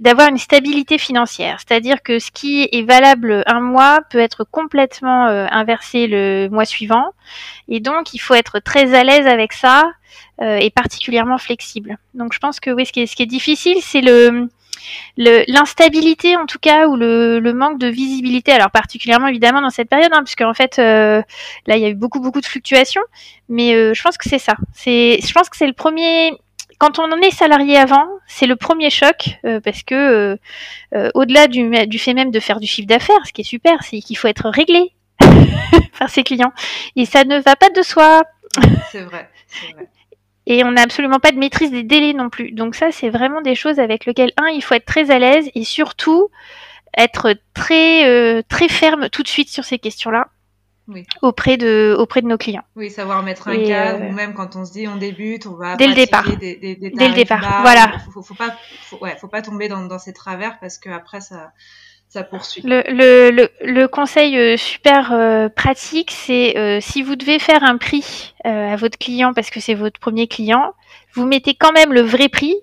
d'avoir 0.00 0.28
une 0.28 0.38
stabilité 0.38 0.98
financière. 0.98 1.58
C'est-à-dire 1.58 2.02
que 2.02 2.18
ce 2.18 2.30
qui 2.30 2.68
est 2.70 2.86
valable 2.86 3.42
un 3.46 3.60
mois 3.60 4.00
peut 4.08 4.18
être 4.18 4.44
complètement 4.44 5.26
inversé 5.26 6.06
le 6.06 6.48
mois 6.48 6.64
suivant, 6.64 7.10
et 7.68 7.80
donc 7.80 8.14
il 8.14 8.18
faut 8.18 8.34
être 8.34 8.60
très 8.60 8.94
à 8.94 9.04
l'aise 9.04 9.26
avec 9.26 9.52
ça 9.52 9.84
et 10.40 10.70
particulièrement 10.70 11.38
flexible. 11.38 11.98
Donc 12.14 12.32
je 12.32 12.38
pense 12.40 12.58
que 12.58 12.70
oui, 12.70 12.86
ce 12.86 12.92
qui 12.92 13.02
est, 13.02 13.06
ce 13.06 13.14
qui 13.14 13.22
est 13.22 13.26
difficile, 13.26 13.76
c'est 13.80 14.00
le- 14.00 14.48
l'instabilité 15.16 16.36
en 16.36 16.46
tout 16.46 16.58
cas 16.58 16.86
ou 16.86 16.96
le, 16.96 17.52
manque 17.54 17.78
de 17.78 17.86
visibilité 17.86 18.52
alors 18.52 18.70
particulièrement 18.70 19.28
évidemment 19.28 19.60
dans 19.60 19.70
cette 19.70 19.88
période 19.88 20.10
hein, 20.12 20.22
puisque 20.24 20.40
en 20.40 20.54
fait 20.54 20.78
euh, 20.78 21.22
là 21.66 21.76
il 21.76 21.82
y 21.82 21.84
a 21.84 21.88
eu 21.88 21.94
beaucoup 21.94 22.20
beaucoup 22.20 22.40
de 22.40 22.46
fluctuations 22.46 23.02
mais 23.48 23.74
euh, 23.74 23.94
je 23.94 24.02
pense 24.02 24.16
que 24.16 24.28
c'est 24.28 24.38
ça. 24.38 24.56
Je 24.84 25.32
pense 25.32 25.48
que 25.48 25.56
c'est 25.56 25.66
le 25.66 25.72
premier 25.72 26.32
quand 26.78 26.98
on 26.98 27.04
en 27.12 27.18
est 27.18 27.30
salarié 27.30 27.76
avant, 27.76 28.08
c'est 28.26 28.46
le 28.46 28.56
premier 28.56 28.90
choc 28.90 29.38
euh, 29.44 29.60
parce 29.60 29.82
que 29.82 30.38
au-delà 31.14 31.46
du, 31.46 31.70
du 31.86 31.98
fait 31.98 32.14
même 32.14 32.30
de 32.30 32.40
faire 32.40 32.60
du 32.60 32.66
chiffre 32.66 32.88
d'affaires, 32.88 33.24
ce 33.26 33.32
qui 33.32 33.42
est 33.42 33.44
super, 33.44 33.82
c'est 33.82 34.00
qu'il 34.00 34.18
faut 34.18 34.28
être 34.28 34.48
réglé 34.48 34.92
par 35.98 36.10
ses 36.10 36.24
clients. 36.24 36.52
Et 36.96 37.04
ça 37.04 37.24
ne 37.24 37.38
va 37.38 37.56
pas 37.56 37.70
de 37.70 37.82
soi. 37.82 38.22
C'est 38.90 39.02
vrai. 39.02 39.28
Et 40.46 40.64
on 40.64 40.72
n'a 40.72 40.82
absolument 40.82 41.20
pas 41.20 41.32
de 41.32 41.38
maîtrise 41.38 41.70
des 41.70 41.82
délais 41.82 42.12
non 42.12 42.28
plus. 42.30 42.52
Donc 42.52 42.74
ça, 42.74 42.90
c'est 42.92 43.08
vraiment 43.10 43.40
des 43.42 43.54
choses 43.54 43.78
avec 43.78 44.04
lesquelles 44.06 44.32
un, 44.36 44.48
il 44.48 44.62
faut 44.62 44.74
être 44.74 44.84
très 44.86 45.10
à 45.10 45.18
l'aise 45.18 45.48
et 45.54 45.64
surtout 45.64 46.28
être 46.96 47.34
très 47.54 48.06
euh, 48.08 48.42
très 48.48 48.68
ferme 48.68 49.08
tout 49.08 49.22
de 49.22 49.28
suite 49.28 49.48
sur 49.48 49.64
ces 49.64 49.78
questions-là 49.80 50.28
Oui. 50.86 51.04
auprès 51.22 51.56
de 51.56 51.96
auprès 51.98 52.20
de 52.22 52.28
nos 52.28 52.36
clients. 52.38 52.62
Oui, 52.76 52.90
savoir 52.90 53.22
mettre 53.22 53.48
un 53.48 53.52
Et, 53.52 53.66
cadre, 53.66 54.04
euh, 54.04 54.08
ou 54.08 54.12
même 54.12 54.34
quand 54.34 54.54
on 54.54 54.64
se 54.64 54.72
dit 54.72 54.86
on 54.86 54.96
débute, 54.96 55.46
on 55.46 55.54
va 55.56 55.76
Dès 55.76 55.88
le 55.88 55.94
départ. 55.94 56.24
Des, 56.36 56.56
des, 56.56 56.76
des 56.76 56.90
Dès 56.90 57.08
le 57.08 57.14
départ, 57.14 57.40
bas. 57.40 57.58
voilà. 57.62 57.98
Faut, 58.04 58.12
faut, 58.12 58.22
faut 58.22 58.34
pas, 58.34 58.54
faut, 58.82 58.98
ouais, 58.98 59.16
faut 59.20 59.28
pas 59.28 59.42
tomber 59.42 59.68
dans, 59.68 59.84
dans 59.86 59.98
ces 59.98 60.12
travers 60.12 60.58
parce 60.60 60.78
que 60.78 60.90
après 60.90 61.20
ça, 61.20 61.50
Le, 62.64 63.48
le, 63.60 63.88
conseil 63.88 64.38
euh, 64.38 64.56
super 64.56 65.12
euh, 65.12 65.48
pratique, 65.48 66.10
c'est 66.12 66.56
euh, 66.56 66.78
si 66.80 67.02
vous 67.02 67.16
devez 67.16 67.38
faire 67.38 67.64
un 67.64 67.76
prix 67.76 68.34
à 68.44 68.76
votre 68.76 68.98
client 68.98 69.32
parce 69.32 69.50
que 69.50 69.58
c'est 69.58 69.74
votre 69.74 69.98
premier 69.98 70.28
client, 70.28 70.74
vous 71.14 71.26
mettez 71.26 71.54
quand 71.54 71.72
même 71.72 71.92
le 71.92 72.02
vrai 72.02 72.28
prix 72.28 72.54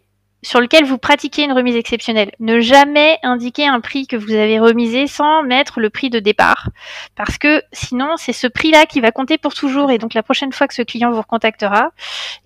sur 0.44 0.60
lequel 0.60 0.86
vous 0.86 0.98
pratiquez 0.98 1.44
une 1.44 1.54
remise 1.54 1.76
exceptionnelle. 1.76 2.32
Ne 2.40 2.60
jamais 2.60 3.18
indiquer 3.24 3.68
un 3.68 3.80
prix 3.80 4.08
que 4.08 4.16
vous 4.16 4.34
avez 4.34 4.60
remisé 4.60 5.08
sans 5.08 5.44
mettre 5.44 5.80
le 5.80 5.90
prix 5.90 6.10
de 6.10 6.20
départ. 6.20 6.70
Parce 7.16 7.38
que 7.38 7.62
sinon, 7.74 8.16
c'est 8.18 8.34
ce 8.34 8.48
prix-là 8.48 8.86
qui 8.86 9.02
va 9.02 9.12
compter 9.12 9.38
pour 9.38 9.54
toujours. 9.54 9.92
Et 9.92 9.98
donc, 9.98 10.14
la 10.14 10.24
prochaine 10.24 10.52
fois 10.52 10.68
que 10.68 10.74
ce 10.74 10.82
client 10.82 11.12
vous 11.12 11.22
recontactera, 11.22 11.92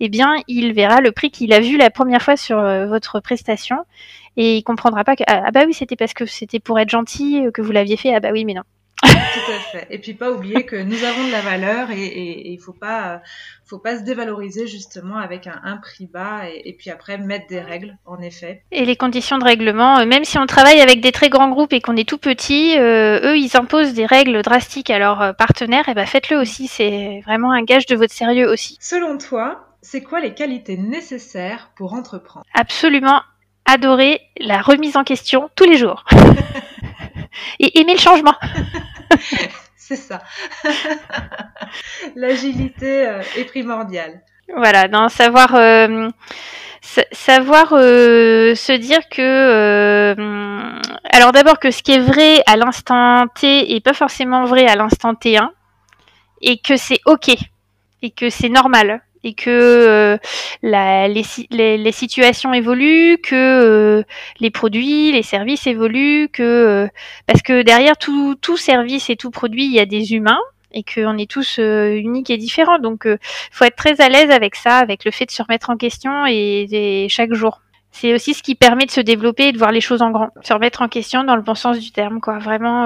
eh 0.00 0.08
bien, 0.08 0.34
il 0.46 0.72
verra 0.72 1.00
le 1.00 1.12
prix 1.12 1.30
qu'il 1.30 1.52
a 1.54 1.60
vu 1.60 1.78
la 1.78 1.90
première 1.90 2.22
fois 2.22 2.36
sur 2.36 2.60
votre 2.86 3.20
prestation. 3.20 3.78
Et 4.36 4.56
il 4.56 4.62
comprendra 4.62 5.04
pas 5.04 5.16
que, 5.16 5.24
ah, 5.26 5.44
ah 5.46 5.50
bah 5.50 5.64
oui, 5.66 5.74
c'était 5.74 5.96
parce 5.96 6.14
que 6.14 6.26
c'était 6.26 6.60
pour 6.60 6.78
être 6.78 6.90
gentil 6.90 7.46
euh, 7.46 7.50
que 7.50 7.62
vous 7.62 7.72
l'aviez 7.72 7.96
fait. 7.96 8.14
Ah 8.14 8.20
bah 8.20 8.30
oui, 8.32 8.44
mais 8.44 8.54
non. 8.54 8.62
Tout 9.02 9.52
à 9.52 9.58
fait. 9.58 9.86
Et 9.90 9.98
puis 9.98 10.14
pas 10.14 10.30
oublier 10.30 10.64
que 10.64 10.76
nous 10.76 11.04
avons 11.04 11.26
de 11.26 11.32
la 11.32 11.42
valeur 11.42 11.90
et 11.90 12.50
il 12.50 12.58
faut 12.58 12.72
pas 12.72 13.20
faut 13.66 13.78
pas 13.78 13.98
se 13.98 14.04
dévaloriser 14.04 14.66
justement 14.66 15.16
avec 15.16 15.48
un, 15.48 15.76
prix 15.78 16.06
bas 16.06 16.42
et, 16.48 16.72
puis 16.72 16.90
après 16.90 17.18
mettre 17.18 17.48
des 17.48 17.60
règles 17.60 17.96
en 18.06 18.20
effet. 18.20 18.62
Et 18.70 18.84
les 18.84 18.96
conditions 18.96 19.38
de 19.38 19.44
règlement, 19.44 19.98
euh, 19.98 20.06
même 20.06 20.24
si 20.24 20.38
on 20.38 20.46
travaille 20.46 20.80
avec 20.80 21.00
des 21.00 21.10
très 21.10 21.28
grands 21.28 21.50
groupes 21.50 21.72
et 21.72 21.80
qu'on 21.80 21.96
est 21.96 22.08
tout 22.08 22.18
petit, 22.18 22.78
euh, 22.78 23.32
eux 23.32 23.36
ils 23.36 23.56
imposent 23.56 23.92
des 23.92 24.06
règles 24.06 24.40
drastiques 24.42 24.90
à 24.90 24.98
leurs 24.98 25.20
euh, 25.20 25.32
partenaires, 25.32 25.88
et 25.88 25.94
ben 25.94 26.06
faites-le 26.06 26.38
aussi, 26.38 26.68
c'est 26.68 27.22
vraiment 27.26 27.50
un 27.52 27.62
gage 27.62 27.86
de 27.86 27.96
votre 27.96 28.14
sérieux 28.14 28.48
aussi. 28.48 28.78
Selon 28.80 29.18
toi, 29.18 29.66
c'est 29.82 30.02
quoi 30.02 30.20
les 30.20 30.34
qualités 30.34 30.76
nécessaires 30.76 31.70
pour 31.76 31.92
entreprendre? 31.94 32.46
Absolument 32.54 33.20
adorer 33.66 34.20
la 34.38 34.62
remise 34.62 34.96
en 34.96 35.04
question 35.04 35.50
tous 35.54 35.64
les 35.64 35.76
jours. 35.76 36.04
et 37.58 37.80
aimer 37.80 37.94
le 37.94 38.00
changement. 38.00 38.34
c'est 39.76 39.96
ça. 39.96 40.22
L'agilité 42.16 43.06
euh, 43.06 43.22
est 43.36 43.44
primordiale. 43.44 44.20
Voilà, 44.54 44.88
dans 44.88 45.08
savoir 45.08 45.54
euh, 45.54 46.08
savoir 47.12 47.72
euh, 47.72 48.54
se 48.54 48.72
dire 48.72 49.08
que 49.10 50.14
alors 51.12 51.32
d'abord 51.32 51.58
que 51.58 51.70
ce 51.72 51.82
qui 51.82 51.92
est 51.92 52.00
vrai 52.00 52.42
à 52.46 52.56
l'instant 52.56 53.26
T 53.34 53.74
est 53.74 53.80
pas 53.80 53.92
forcément 53.92 54.44
vrai 54.44 54.66
à 54.66 54.76
l'instant 54.76 55.14
T1 55.14 55.48
et 56.42 56.58
que 56.58 56.76
c'est 56.76 57.00
ok 57.06 57.34
et 58.02 58.10
que 58.10 58.30
c'est 58.30 58.48
normal 58.48 59.02
et 59.26 59.34
que 59.34 59.50
euh, 59.50 60.18
la, 60.62 61.08
les, 61.08 61.24
les, 61.50 61.92
situations 61.92 62.54
évoluent, 62.54 63.18
que 63.18 63.34
euh, 63.34 64.02
les 64.38 64.50
produits, 64.50 65.10
les 65.10 65.24
services 65.24 65.66
évoluent, 65.66 66.28
que 66.32 66.42
euh, 66.44 66.88
parce 67.26 67.42
que 67.42 67.62
derrière 67.62 67.96
tout, 67.96 68.36
tout 68.36 68.56
service 68.56 69.10
et 69.10 69.16
tout 69.16 69.32
produit, 69.32 69.64
il 69.64 69.72
y 69.72 69.80
a 69.80 69.84
des 69.84 70.12
humains 70.12 70.38
et 70.72 70.84
qu'on 70.84 71.18
est 71.18 71.28
tous 71.28 71.58
uniques 71.58 72.30
et 72.30 72.36
différents. 72.36 72.78
Donc, 72.78 73.08
faut 73.50 73.64
être 73.64 73.76
très 73.76 74.00
à 74.00 74.08
l'aise 74.08 74.30
avec 74.30 74.54
ça, 74.54 74.78
avec 74.78 75.04
le 75.04 75.10
fait 75.10 75.26
de 75.26 75.30
se 75.32 75.42
remettre 75.42 75.70
en 75.70 75.76
question 75.76 76.24
et, 76.26 76.66
et 76.70 77.08
chaque 77.08 77.32
jour. 77.32 77.62
C'est 77.90 78.14
aussi 78.14 78.34
ce 78.34 78.42
qui 78.42 78.54
permet 78.54 78.84
de 78.84 78.90
se 78.90 79.00
développer 79.00 79.48
et 79.48 79.52
de 79.52 79.58
voir 79.58 79.72
les 79.72 79.80
choses 79.80 80.02
en 80.02 80.10
grand, 80.10 80.28
se 80.42 80.52
remettre 80.52 80.82
en 80.82 80.88
question 80.88 81.24
dans 81.24 81.34
le 81.34 81.42
bon 81.42 81.54
sens 81.54 81.80
du 81.80 81.90
terme, 81.90 82.20
quoi. 82.20 82.38
Vraiment 82.38 82.84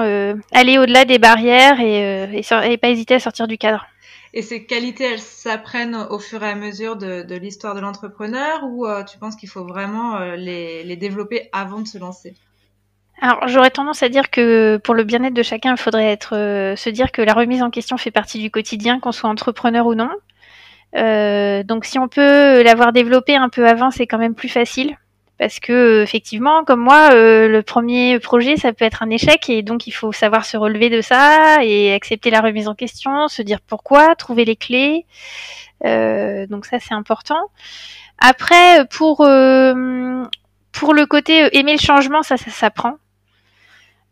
aller 0.53 0.79
au-delà 0.79 1.05
des 1.05 1.19
barrières 1.19 1.79
et, 1.81 2.39
et, 2.39 2.71
et 2.71 2.77
pas 2.77 2.89
hésiter 2.89 3.15
à 3.15 3.19
sortir 3.19 3.45
du 3.47 3.57
cadre. 3.57 3.85
Et 4.33 4.41
ces 4.41 4.63
qualités, 4.65 5.03
elles 5.03 5.19
s'apprennent 5.19 6.07
au 6.09 6.17
fur 6.17 6.41
et 6.43 6.49
à 6.49 6.55
mesure 6.55 6.95
de, 6.95 7.35
l'histoire 7.35 7.75
de 7.75 7.81
l'entrepreneur 7.81 8.63
ou 8.63 8.85
euh, 8.85 9.03
tu 9.03 9.17
penses 9.17 9.35
qu'il 9.35 9.49
faut 9.49 9.65
vraiment 9.65 10.15
euh, 10.15 10.35
les, 10.35 10.95
développer 10.95 11.49
avant 11.51 11.81
de 11.81 11.87
se 11.87 11.97
lancer? 11.97 12.33
Alors 13.21 13.47
j'aurais 13.47 13.69
tendance 13.69 14.01
à 14.01 14.09
dire 14.09 14.31
que 14.31 14.77
pour 14.77 14.95
le 14.95 15.03
bien-être 15.03 15.33
de 15.33 15.43
chacun, 15.43 15.71
il 15.71 15.77
faudrait 15.77 16.17
euh, 16.31 16.75
se 16.75 16.89
dire 16.89 17.11
que 17.11 17.21
la 17.21 17.33
remise 17.33 17.61
en 17.61 17.69
question 17.69 17.97
fait 17.97 18.09
partie 18.09 18.39
du 18.39 18.49
quotidien, 18.49 18.99
qu'on 18.99 19.11
soit 19.11 19.29
entrepreneur 19.29 19.85
ou 19.85 19.95
non. 19.95 20.09
donc 21.65 21.85
si 21.85 21.99
on 21.99 22.07
peut 22.07 22.63
l'avoir 22.63 22.93
développé 22.93 23.35
un 23.35 23.49
peu 23.49 23.67
avant, 23.67 23.91
c'est 23.91 24.07
quand 24.07 24.17
même 24.17 24.33
plus 24.33 24.49
facile 24.49 24.97
parce 25.41 25.59
que 25.59 26.03
effectivement, 26.03 26.63
comme 26.63 26.81
moi, 26.81 27.15
euh, 27.15 27.47
le 27.47 27.63
premier 27.63 28.19
projet, 28.19 28.57
ça 28.57 28.73
peut 28.73 28.85
être 28.85 29.01
un 29.01 29.09
échec 29.09 29.49
et 29.49 29.63
donc 29.63 29.87
il 29.87 29.91
faut 29.91 30.11
savoir 30.11 30.45
se 30.45 30.55
relever 30.55 30.91
de 30.91 31.01
ça 31.01 31.63
et 31.63 31.91
accepter 31.95 32.29
la 32.29 32.41
remise 32.41 32.67
en 32.67 32.75
question, 32.75 33.27
se 33.27 33.41
dire 33.41 33.59
pourquoi, 33.59 34.13
trouver 34.13 34.45
les 34.45 34.55
clés. 34.55 35.07
Euh, 35.83 36.45
donc 36.45 36.67
ça, 36.67 36.77
c'est 36.79 36.93
important. 36.93 37.41
Après, 38.19 38.85
pour 38.91 39.21
euh, 39.21 40.23
pour 40.71 40.93
le 40.93 41.07
côté 41.07 41.57
aimer 41.57 41.71
le 41.73 41.79
changement, 41.79 42.21
ça, 42.21 42.37
ça 42.37 42.51
s'apprend. 42.51 42.97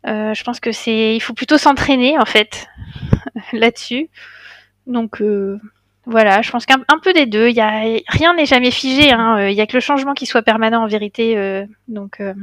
je 0.04 0.42
pense 0.42 0.58
que 0.58 0.72
c'est, 0.72 1.14
il 1.14 1.20
faut 1.20 1.34
plutôt 1.34 1.58
s'entraîner 1.58 2.18
en 2.18 2.26
fait 2.26 2.66
là-dessus. 3.52 4.10
Donc 4.88 5.22
voilà, 6.10 6.42
je 6.42 6.50
pense 6.50 6.66
qu'un 6.66 6.80
peu 7.02 7.12
des 7.12 7.26
deux. 7.26 7.48
Y 7.48 7.60
a, 7.60 8.00
rien 8.08 8.34
n'est 8.34 8.46
jamais 8.46 8.72
figé. 8.72 9.12
Hein. 9.12 9.38
Euh, 9.38 9.50
il 9.50 9.56
y 9.56 9.60
a 9.60 9.66
que 9.66 9.74
le 9.74 9.80
changement 9.80 10.12
qui 10.12 10.26
soit 10.26 10.42
permanent 10.42 10.82
en 10.82 10.88
vérité. 10.88 11.36
Euh, 11.36 11.64
donc, 11.86 12.20
euh, 12.20 12.34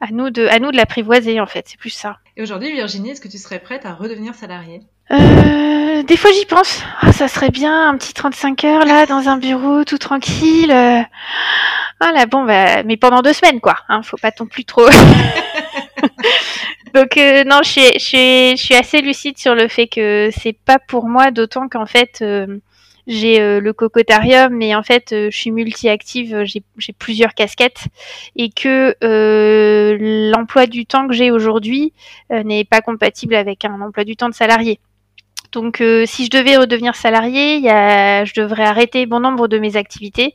à 0.00 0.08
nous 0.12 0.28
de, 0.30 0.46
à 0.46 0.58
nous 0.58 0.70
de 0.70 0.76
l'apprivoiser 0.76 1.40
en 1.40 1.46
fait. 1.46 1.64
C'est 1.68 1.78
plus 1.78 1.90
ça. 1.90 2.18
Et 2.36 2.42
aujourd'hui, 2.42 2.70
Virginie, 2.72 3.10
est-ce 3.10 3.22
que 3.22 3.28
tu 3.28 3.38
serais 3.38 3.60
prête 3.60 3.86
à 3.86 3.94
redevenir 3.94 4.34
salariée? 4.34 4.82
Des 5.10 6.16
fois, 6.16 6.32
j'y 6.32 6.46
pense. 6.46 6.82
Ah, 7.00 7.12
ça 7.12 7.28
serait 7.28 7.50
bien 7.50 7.88
un 7.88 7.96
petit 7.96 8.12
35 8.12 8.64
heures 8.64 8.84
là, 8.84 9.06
dans 9.06 9.28
un 9.28 9.38
bureau, 9.38 9.84
tout 9.84 9.98
tranquille. 9.98 10.72
Ah 10.72 11.06
là, 12.00 12.26
bon, 12.26 12.44
bah, 12.44 12.82
mais 12.82 12.96
pendant 12.96 13.22
deux 13.22 13.32
semaines, 13.32 13.60
quoi. 13.60 13.76
Hein, 13.88 14.02
faut 14.02 14.16
pas 14.16 14.32
non 14.38 14.46
plus 14.46 14.64
trop. 14.64 14.86
Donc 16.94 17.16
non, 17.46 17.60
je 17.62 17.68
suis, 17.68 17.92
je, 17.94 18.04
suis, 18.04 18.56
je 18.56 18.62
suis 18.62 18.74
assez 18.74 19.00
lucide 19.00 19.38
sur 19.38 19.54
le 19.54 19.68
fait 19.68 19.86
que 19.86 20.28
c'est 20.36 20.52
pas 20.52 20.78
pour 20.78 21.08
moi, 21.08 21.30
d'autant 21.30 21.68
qu'en 21.68 21.86
fait, 21.86 22.22
j'ai 23.06 23.40
euh, 23.40 23.60
le 23.60 23.72
cocotarium, 23.72 24.54
mais 24.54 24.74
en 24.74 24.82
fait, 24.82 25.12
euh, 25.12 25.28
je 25.30 25.36
suis 25.36 25.50
multi-active, 25.50 26.34
euh, 26.34 26.44
j'ai 26.44 26.92
plusieurs 26.92 27.34
casquettes 27.34 27.86
et 28.36 28.50
que 28.50 28.94
l'emploi 30.30 30.66
du 30.66 30.86
temps 30.86 31.08
que 31.08 31.14
j'ai 31.14 31.30
aujourd'hui 31.30 31.92
n'est 32.30 32.64
pas 32.64 32.80
compatible 32.80 33.34
avec 33.34 33.64
un 33.64 33.80
emploi 33.80 34.04
du 34.04 34.16
temps 34.16 34.28
de 34.28 34.34
salarié. 34.34 34.78
Donc, 35.50 35.82
si 36.06 36.24
je 36.24 36.30
devais 36.30 36.56
redevenir 36.56 36.94
salarié, 36.94 37.58
y 37.58 37.68
a, 37.68 38.24
je 38.24 38.32
devrais 38.40 38.64
arrêter 38.64 39.04
bon 39.04 39.20
nombre 39.20 39.48
de 39.48 39.58
mes 39.58 39.76
activités 39.76 40.34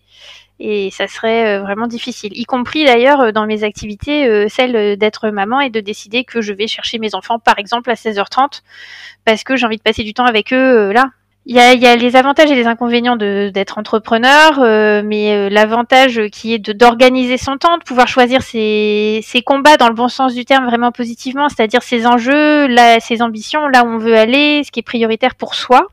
et 0.60 0.90
ça 0.92 1.08
serait 1.08 1.60
vraiment 1.60 1.88
difficile, 1.88 2.32
y 2.36 2.46
compris 2.46 2.84
d'ailleurs 2.84 3.32
dans 3.32 3.46
mes 3.46 3.64
activités, 3.64 4.48
celle 4.50 4.98
d'être 4.98 5.30
maman 5.30 5.60
et 5.60 5.70
de 5.70 5.80
décider 5.80 6.24
que 6.24 6.42
je 6.42 6.54
vais 6.54 6.68
chercher 6.68 7.00
mes 7.00 7.16
enfants, 7.16 7.40
par 7.40 7.58
exemple, 7.60 7.90
à 7.90 7.96
16h30, 7.96 8.62
parce 9.26 9.44
que 9.44 9.56
j'ai 9.56 9.66
envie 9.66 9.78
de 9.78 9.84
passer 9.84 10.04
du 10.04 10.14
temps 10.14 10.26
avec 10.26 10.54
eux 10.54 10.92
là, 10.92 11.12
il 11.50 11.56
y 11.56 11.60
a, 11.60 11.96
les 11.96 12.16
avantages 12.18 12.52
et 12.52 12.56
les 12.56 12.68
inconvénients 12.68 13.16
d'être 13.16 13.78
entrepreneur, 13.78 14.60
euh, 14.60 15.02
mais 15.02 15.32
euh, 15.32 15.50
l'avantage 15.50 16.28
qui 16.30 16.54
est 16.54 16.60
d'organiser 16.60 17.38
son 17.38 17.56
temps, 17.56 17.78
de 17.78 17.84
pouvoir 17.84 18.10
choisir 18.10 18.42
ses, 18.42 19.22
ses, 19.24 19.42
combats 19.44 19.78
dans 19.78 19.88
le 19.88 19.94
bon 19.94 20.10
sens 20.10 20.34
du 20.34 20.44
terme, 20.44 20.66
vraiment 20.66 20.92
positivement, 20.92 21.48
c'est-à-dire 21.48 21.84
ses 21.84 22.06
enjeux, 22.06 22.68
là, 22.68 23.00
ses 23.00 23.22
ambitions, 23.22 23.70
là 23.70 23.86
où 23.86 23.88
on 23.88 23.98
veut 23.98 24.18
aller, 24.18 24.62
ce 24.66 24.72
qui 24.72 24.82
est 24.82 24.84
prioritaire 24.84 25.36
pour 25.36 25.56
soi, 25.56 25.88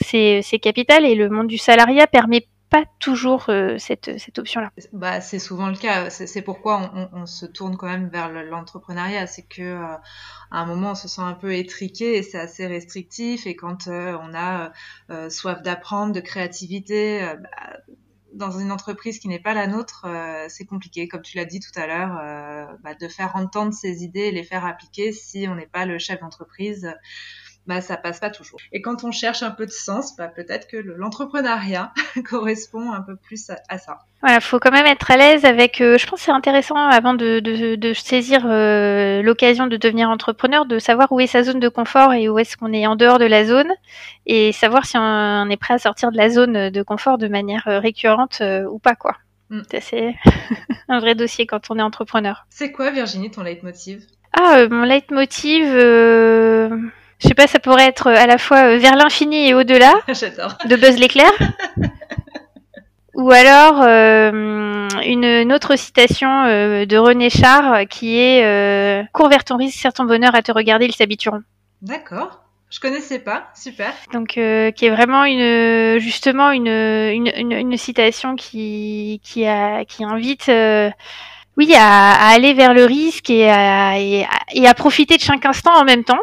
c'est 0.00 0.60
capital. 0.62 1.04
Et 1.04 1.16
le 1.16 1.30
monde 1.30 1.48
du 1.48 1.58
salariat 1.58 2.06
permet 2.06 2.46
pas 2.70 2.84
toujours 2.98 3.46
euh, 3.48 3.78
cette, 3.78 4.18
cette 4.18 4.38
option-là. 4.38 4.70
Bah, 4.92 5.20
c'est 5.20 5.38
souvent 5.38 5.68
le 5.68 5.76
cas. 5.76 6.10
C'est 6.10 6.42
pourquoi 6.42 6.92
on, 7.12 7.26
se 7.26 7.46
tourne 7.46 7.76
quand 7.76 7.86
même 7.86 8.08
vers 8.08 8.30
l'entrepreneuriat. 8.30 9.26
C'est 9.26 9.46
que 9.46 9.62
euh, 9.62 9.94
à 10.50 10.60
un 10.60 10.66
moment, 10.66 10.92
on 10.92 10.94
se 10.94 11.08
sent 11.08 11.22
un 11.22 11.34
peu 11.34 11.54
étriqué 11.54 12.16
et 12.16 12.22
c'est 12.22 12.38
assez 12.38 12.66
restrictif. 12.66 13.46
Et 13.46 13.54
quand 13.54 13.86
euh, 13.88 14.16
on 14.20 14.34
a 14.34 14.72
soif 15.30 15.62
d'apprendre, 15.62 16.12
de 16.12 16.20
créativité, 16.20 17.20
bah, 17.40 17.78
dans 18.34 18.58
une 18.58 18.72
entreprise 18.72 19.18
qui 19.18 19.28
n'est 19.28 19.40
pas 19.40 19.54
la 19.54 19.66
nôtre, 19.66 20.06
c'est 20.48 20.66
compliqué, 20.66 21.08
comme 21.08 21.22
tu 21.22 21.36
l'as 21.38 21.46
dit 21.46 21.60
tout 21.60 21.78
à 21.80 21.86
l'heure, 21.86 22.76
bah, 22.82 22.94
de 22.94 23.08
faire 23.08 23.34
entendre 23.36 23.72
ses 23.72 24.02
idées 24.02 24.26
et 24.26 24.30
les 24.32 24.42
faire 24.42 24.66
appliquer 24.66 25.12
si 25.12 25.46
on 25.48 25.54
n'est 25.54 25.66
pas 25.66 25.86
le 25.86 25.98
chef 25.98 26.20
d'entreprise 26.20 26.92
bah 27.66 27.80
ça 27.80 27.96
passe 27.96 28.20
pas 28.20 28.30
toujours. 28.30 28.60
Et 28.72 28.80
quand 28.80 29.04
on 29.04 29.10
cherche 29.10 29.42
un 29.42 29.50
peu 29.50 29.66
de 29.66 29.70
sens, 29.70 30.16
bah 30.16 30.28
peut-être 30.28 30.68
que 30.68 30.76
l'entrepreneuriat 30.76 31.92
correspond 32.28 32.92
un 32.92 33.00
peu 33.00 33.16
plus 33.16 33.50
à, 33.68 33.78
ça. 33.78 33.98
Voilà, 34.22 34.40
faut 34.40 34.58
quand 34.58 34.70
même 34.70 34.86
être 34.86 35.10
à 35.10 35.16
l'aise 35.16 35.44
avec. 35.44 35.80
Euh, 35.80 35.98
je 35.98 36.06
pense 36.06 36.20
que 36.20 36.26
c'est 36.26 36.32
intéressant 36.32 36.76
avant 36.76 37.14
de, 37.14 37.40
de, 37.40 37.74
de 37.74 37.92
saisir 37.92 38.42
euh, 38.46 39.20
l'occasion 39.22 39.66
de 39.66 39.76
devenir 39.76 40.08
entrepreneur, 40.10 40.64
de 40.64 40.78
savoir 40.78 41.10
où 41.10 41.20
est 41.20 41.26
sa 41.26 41.42
zone 41.42 41.60
de 41.60 41.68
confort 41.68 42.12
et 42.12 42.28
où 42.28 42.38
est-ce 42.38 42.56
qu'on 42.56 42.72
est 42.72 42.86
en 42.86 42.96
dehors 42.96 43.18
de 43.18 43.24
la 43.24 43.44
zone, 43.44 43.72
et 44.26 44.52
savoir 44.52 44.86
si 44.86 44.96
on 44.96 45.50
est 45.50 45.56
prêt 45.56 45.74
à 45.74 45.78
sortir 45.78 46.12
de 46.12 46.16
la 46.16 46.28
zone 46.28 46.70
de 46.70 46.82
confort 46.82 47.18
de 47.18 47.28
manière 47.28 47.66
euh, 47.66 47.80
récurrente 47.80 48.42
ou 48.70 48.78
pas 48.78 48.94
quoi. 48.94 49.16
Mm. 49.50 49.62
C'est 49.80 50.14
un 50.88 51.00
vrai 51.00 51.14
dossier 51.14 51.46
quand 51.46 51.70
on 51.70 51.78
est 51.78 51.82
entrepreneur. 51.82 52.46
C'est 52.50 52.70
quoi 52.70 52.90
Virginie 52.90 53.30
ton 53.30 53.42
leitmotiv? 53.42 54.06
Ah, 54.32 54.66
mon 54.70 54.82
leitmotiv. 54.82 55.64
Je 57.18 57.28
sais 57.28 57.34
pas, 57.34 57.46
ça 57.46 57.58
pourrait 57.58 57.86
être 57.86 58.08
à 58.08 58.26
la 58.26 58.38
fois 58.38 58.64
euh, 58.64 58.78
vers 58.78 58.96
l'infini 58.96 59.48
et 59.48 59.54
au-delà 59.54 59.94
de 60.08 60.76
Buzz 60.76 60.98
l'éclair. 60.98 61.30
Ou 63.16 63.30
alors 63.30 63.80
euh, 63.80 64.88
une, 65.02 65.52
autre 65.52 65.76
citation 65.76 66.44
euh, 66.44 66.84
de 66.84 66.98
René 66.98 67.30
Char 67.30 67.88
qui 67.88 68.18
est 68.18 68.44
euh, 68.44 69.02
Cours 69.14 69.30
vers 69.30 69.42
ton 69.42 69.56
risque, 69.56 69.88
ton 69.94 70.04
bonheur 70.04 70.34
à 70.34 70.42
te 70.42 70.52
regarder, 70.52 70.84
ils 70.84 70.94
s'habitueront. 70.94 71.40
D'accord. 71.80 72.42
Je 72.68 72.78
connaissais 72.78 73.20
pas, 73.20 73.48
super. 73.54 73.94
Donc, 74.12 74.30
qui 74.30 74.40
est 74.40 74.90
vraiment 74.90 75.24
une, 75.24 75.98
justement 75.98 76.50
une, 76.50 76.66
une, 76.66 77.52
une, 77.52 77.76
citation 77.76 78.34
qui, 78.34 79.20
qui, 79.22 79.46
a, 79.46 79.84
qui 79.84 80.04
invite, 80.04 80.50
oui, 81.56 81.74
à, 81.74 82.12
à, 82.12 82.34
aller 82.34 82.54
vers 82.54 82.74
le 82.74 82.84
risque 82.84 83.30
et 83.30 83.48
à, 83.48 83.98
et 83.98 84.24
à, 84.24 84.28
et 84.52 84.66
à 84.66 84.74
profiter 84.74 85.16
de 85.16 85.22
chaque 85.22 85.46
instant 85.46 85.74
en 85.74 85.84
même 85.84 86.02
temps 86.02 86.18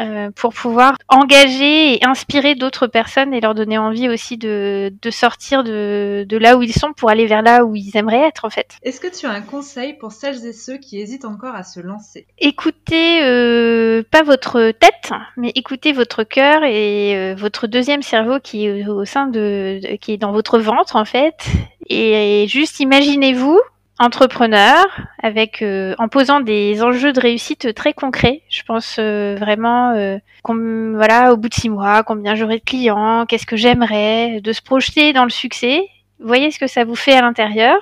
euh, 0.00 0.30
pour 0.34 0.52
pouvoir 0.52 0.96
engager 1.08 1.94
et 1.94 2.06
inspirer 2.06 2.54
d'autres 2.54 2.86
personnes 2.86 3.32
et 3.32 3.40
leur 3.40 3.54
donner 3.54 3.78
envie 3.78 4.08
aussi 4.08 4.36
de, 4.36 4.92
de 5.00 5.10
sortir 5.10 5.64
de, 5.64 6.26
de, 6.28 6.36
là 6.36 6.56
où 6.56 6.62
ils 6.62 6.72
sont 6.72 6.92
pour 6.92 7.10
aller 7.10 7.26
vers 7.26 7.42
là 7.42 7.64
où 7.64 7.74
ils 7.74 7.96
aimeraient 7.96 8.28
être 8.28 8.44
en 8.44 8.50
fait. 8.50 8.76
Est-ce 8.82 9.00
que 9.00 9.08
tu 9.08 9.26
as 9.26 9.30
un 9.30 9.40
conseil 9.40 9.94
pour 9.94 10.12
celles 10.12 10.46
et 10.46 10.52
ceux 10.52 10.76
qui 10.76 11.00
hésitent 11.00 11.24
encore 11.24 11.54
à 11.54 11.64
se 11.64 11.80
lancer? 11.80 12.26
Écoutez 12.38 13.22
euh, 13.22 14.02
pas 14.10 14.22
votre 14.22 14.70
tête, 14.70 15.12
mais 15.36 15.52
écoutez 15.54 15.92
votre 15.92 16.22
cœur 16.22 16.64
et 16.64 17.16
euh, 17.16 17.34
votre 17.34 17.66
deuxième 17.66 18.02
cerveau 18.02 18.38
qui 18.42 18.66
est 18.66 18.86
au 18.86 19.04
sein 19.04 19.26
de, 19.26 19.80
de, 19.82 19.96
qui 19.96 20.12
est 20.12 20.18
dans 20.18 20.32
votre 20.32 20.58
ventre 20.58 20.96
en 20.96 21.04
fait. 21.04 21.46
Et, 21.88 22.42
et 22.42 22.46
juste 22.46 22.80
imaginez-vous 22.80 23.60
entrepreneur 23.98 24.84
avec 25.22 25.62
euh, 25.62 25.94
en 25.98 26.08
posant 26.08 26.40
des 26.40 26.82
enjeux 26.82 27.12
de 27.12 27.20
réussite 27.20 27.74
très 27.74 27.92
concrets. 27.92 28.42
Je 28.48 28.62
pense 28.62 28.96
euh, 28.98 29.36
vraiment 29.38 29.92
euh, 29.92 30.18
voilà 30.44 31.32
au 31.32 31.36
bout 31.36 31.48
de 31.48 31.54
six 31.54 31.68
mois 31.68 32.02
combien 32.02 32.34
j'aurai 32.34 32.58
de 32.58 32.64
clients, 32.64 33.26
qu'est-ce 33.26 33.46
que 33.46 33.56
j'aimerais, 33.56 34.40
de 34.40 34.52
se 34.52 34.62
projeter 34.62 35.12
dans 35.12 35.24
le 35.24 35.30
succès. 35.30 35.88
Voyez 36.20 36.50
ce 36.50 36.58
que 36.58 36.66
ça 36.66 36.84
vous 36.84 36.96
fait 36.96 37.14
à 37.14 37.22
l'intérieur. 37.22 37.76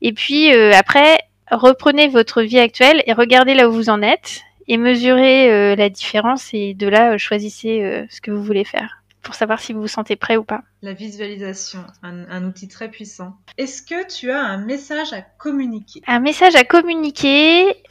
Et 0.00 0.12
puis 0.12 0.52
après 0.72 1.18
reprenez 1.50 2.08
votre 2.08 2.42
vie 2.42 2.58
actuelle 2.58 3.02
et 3.06 3.12
regardez 3.12 3.54
là 3.54 3.68
où 3.68 3.72
vous 3.72 3.90
en 3.90 4.02
êtes 4.02 4.42
et 4.68 4.76
mesurez 4.78 5.76
la 5.76 5.88
différence 5.90 6.50
et 6.54 6.74
de 6.74 6.88
là 6.88 7.18
choisissez 7.18 8.06
ce 8.08 8.20
que 8.20 8.30
vous 8.30 8.42
voulez 8.42 8.64
faire 8.64 9.01
pour 9.22 9.34
savoir 9.34 9.60
si 9.60 9.72
vous 9.72 9.80
vous 9.80 9.88
sentez 9.88 10.16
prêt 10.16 10.36
ou 10.36 10.44
pas. 10.44 10.62
La 10.82 10.92
visualisation, 10.92 11.84
un, 12.02 12.28
un 12.28 12.44
outil 12.44 12.68
très 12.68 12.90
puissant. 12.90 13.36
Est-ce 13.58 13.82
que 13.82 14.06
tu 14.12 14.30
as 14.30 14.40
un 14.40 14.58
message 14.58 15.12
à 15.12 15.22
communiquer? 15.22 16.02
Un 16.06 16.20
message 16.20 16.54
à 16.56 16.64
communiquer 16.64 17.82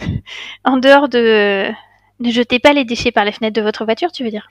en 0.64 0.78
dehors 0.78 1.10
de 1.10 1.72
ne 2.22 2.32
jetez 2.32 2.60
pas 2.60 2.74
les 2.74 2.86
déchets 2.86 3.12
par 3.12 3.26
les 3.26 3.32
fenêtres 3.32 3.56
de 3.56 3.62
votre 3.62 3.86
voiture, 3.86 4.12
tu 4.12 4.24
veux 4.24 4.30
dire? 4.30 4.48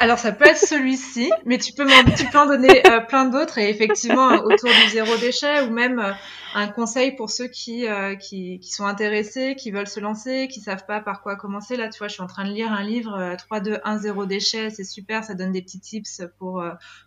Alors 0.00 0.18
ça 0.18 0.32
peut 0.32 0.46
être 0.46 0.58
celui-ci, 0.58 1.30
mais 1.44 1.58
tu 1.58 1.72
peux, 1.72 1.84
en, 1.84 2.10
tu 2.16 2.24
peux 2.26 2.38
en 2.38 2.46
donner 2.46 2.86
euh, 2.86 3.00
plein 3.00 3.26
d'autres 3.26 3.58
et 3.58 3.68
effectivement 3.68 4.30
euh, 4.30 4.38
autour 4.38 4.70
du 4.70 4.90
zéro 4.90 5.16
déchet 5.18 5.62
ou 5.62 5.70
même 5.70 5.98
euh, 5.98 6.12
un 6.54 6.68
conseil 6.68 7.14
pour 7.16 7.30
ceux 7.30 7.48
qui, 7.48 7.86
euh, 7.86 8.16
qui, 8.16 8.58
qui, 8.60 8.72
sont 8.72 8.86
intéressés, 8.86 9.54
qui 9.56 9.70
veulent 9.70 9.86
se 9.86 10.00
lancer, 10.00 10.48
qui 10.48 10.60
savent 10.60 10.86
pas 10.86 11.00
par 11.00 11.22
quoi 11.22 11.36
commencer. 11.36 11.76
Là, 11.76 11.88
tu 11.88 11.98
vois, 11.98 12.08
je 12.08 12.14
suis 12.14 12.22
en 12.22 12.26
train 12.26 12.44
de 12.44 12.52
lire 12.52 12.72
un 12.72 12.82
livre 12.82 13.36
3, 13.38 13.60
2, 13.60 13.78
1, 13.84 13.98
0 13.98 14.26
déchet, 14.26 14.70
c'est 14.70 14.84
super, 14.84 15.22
ça 15.22 15.34
donne 15.34 15.52
des 15.52 15.62
petits 15.62 15.80
tips 15.80 16.22
pour, 16.38 16.64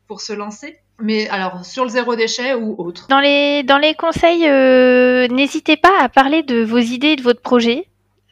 pour 0.07 0.21
se 0.21 0.33
lancer. 0.33 0.77
Mais 0.99 1.27
alors, 1.29 1.65
sur 1.65 1.83
le 1.83 1.89
zéro 1.89 2.15
déchet 2.15 2.53
ou 2.53 2.75
autre? 2.77 3.07
Dans 3.09 3.19
les, 3.19 3.63
dans 3.63 3.79
les 3.79 3.95
conseils, 3.95 4.47
n'hésitez 5.29 5.75
pas 5.75 5.99
à 5.99 6.07
parler 6.07 6.43
de 6.43 6.63
vos 6.63 6.77
idées 6.77 7.09
et 7.09 7.15
de 7.15 7.23
votre 7.23 7.41
projet. 7.41 7.87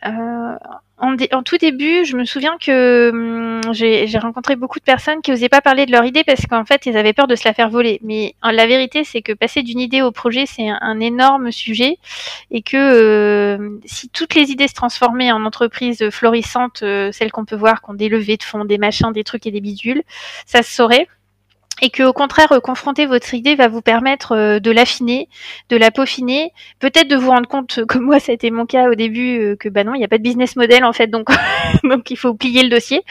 Euh, 0.06 0.56
en, 1.01 1.43
tout 1.43 1.57
début, 1.57 2.05
je 2.05 2.15
me 2.15 2.25
souviens 2.25 2.57
que 2.63 3.09
hum, 3.11 3.73
j'ai 3.73 4.17
rencontré 4.19 4.55
beaucoup 4.55 4.79
de 4.79 4.83
personnes 4.83 5.21
qui 5.21 5.31
n'osaient 5.31 5.49
pas 5.49 5.61
parler 5.61 5.85
de 5.85 5.91
leur 5.91 6.05
idée 6.05 6.23
parce 6.23 6.45
qu'en 6.45 6.63
fait, 6.63 6.85
ils 6.85 6.95
avaient 6.95 7.13
peur 7.13 7.27
de 7.27 7.35
se 7.35 7.47
la 7.47 7.53
faire 7.53 7.69
voler. 7.69 7.99
Mais 8.03 8.35
la 8.43 8.67
vérité, 8.67 9.03
c'est 9.03 9.21
que 9.21 9.33
passer 9.33 9.63
d'une 9.63 9.79
idée 9.79 10.01
au 10.01 10.11
projet, 10.11 10.45
c'est 10.45 10.69
un, 10.69 10.77
un, 10.81 10.99
énorme 10.99 11.51
sujet 11.51 11.97
et 12.51 12.61
que 12.61 12.77
euh, 12.77 13.79
si 13.85 14.09
toutes 14.09 14.35
les 14.35 14.51
idées 14.51 14.67
se 14.67 14.75
transformaient 14.75 15.31
en 15.31 15.43
entreprises 15.45 16.09
florissantes, 16.11 16.83
euh, 16.83 17.11
celles 17.11 17.31
qu'on 17.31 17.45
peut 17.45 17.55
voir, 17.55 17.81
qui 17.81 17.89
ont 17.89 17.95
des 17.95 18.09
levées 18.09 18.37
de 18.37 18.43
fonds, 18.43 18.65
des 18.65 18.77
machins, 18.77 19.11
des 19.11 19.23
trucs 19.23 19.47
et 19.47 19.51
des 19.51 19.61
bidules, 19.61 20.03
ça 20.45 20.61
se 20.61 20.71
saurait 20.71 21.07
et 21.82 21.89
que 21.89 22.04
au 22.04 22.13
contraire 22.13 22.60
confronter 22.63 23.06
votre 23.06 23.34
idée 23.34 23.56
va 23.56 23.67
vous 23.67 23.82
permettre 23.82 24.34
euh, 24.34 24.60
de 24.60 24.72
l'affiner, 24.72 25.28
de 25.70 25.78
la 25.78 25.91
peaufiner, 25.91 26.54
peut-être 26.80 27.08
de 27.08 27.15
vous 27.15 27.32
rendre 27.32 27.48
compte 27.48 27.84
comme 27.88 28.04
moi 28.04 28.20
ça 28.20 28.32
a 28.32 28.36
été 28.36 28.52
mon 28.52 28.65
cas 28.65 28.89
au 28.89 28.96
début 28.96 29.39
euh, 29.39 29.56
que 29.56 29.70
bah 29.70 29.84
non 29.84 29.94
il 29.96 30.00
n'y 30.00 30.06
a 30.06 30.08
pas 30.08 30.17
de 30.17 30.24
business 30.24 30.56
model 30.56 30.84
en 30.86 30.94
fait 30.94 31.08
donc 31.08 31.30
donc 31.84 32.12
il 32.12 32.17
faut 32.17 32.34
plier 32.34 32.63
le 32.63 32.70
dossier. 32.70 33.04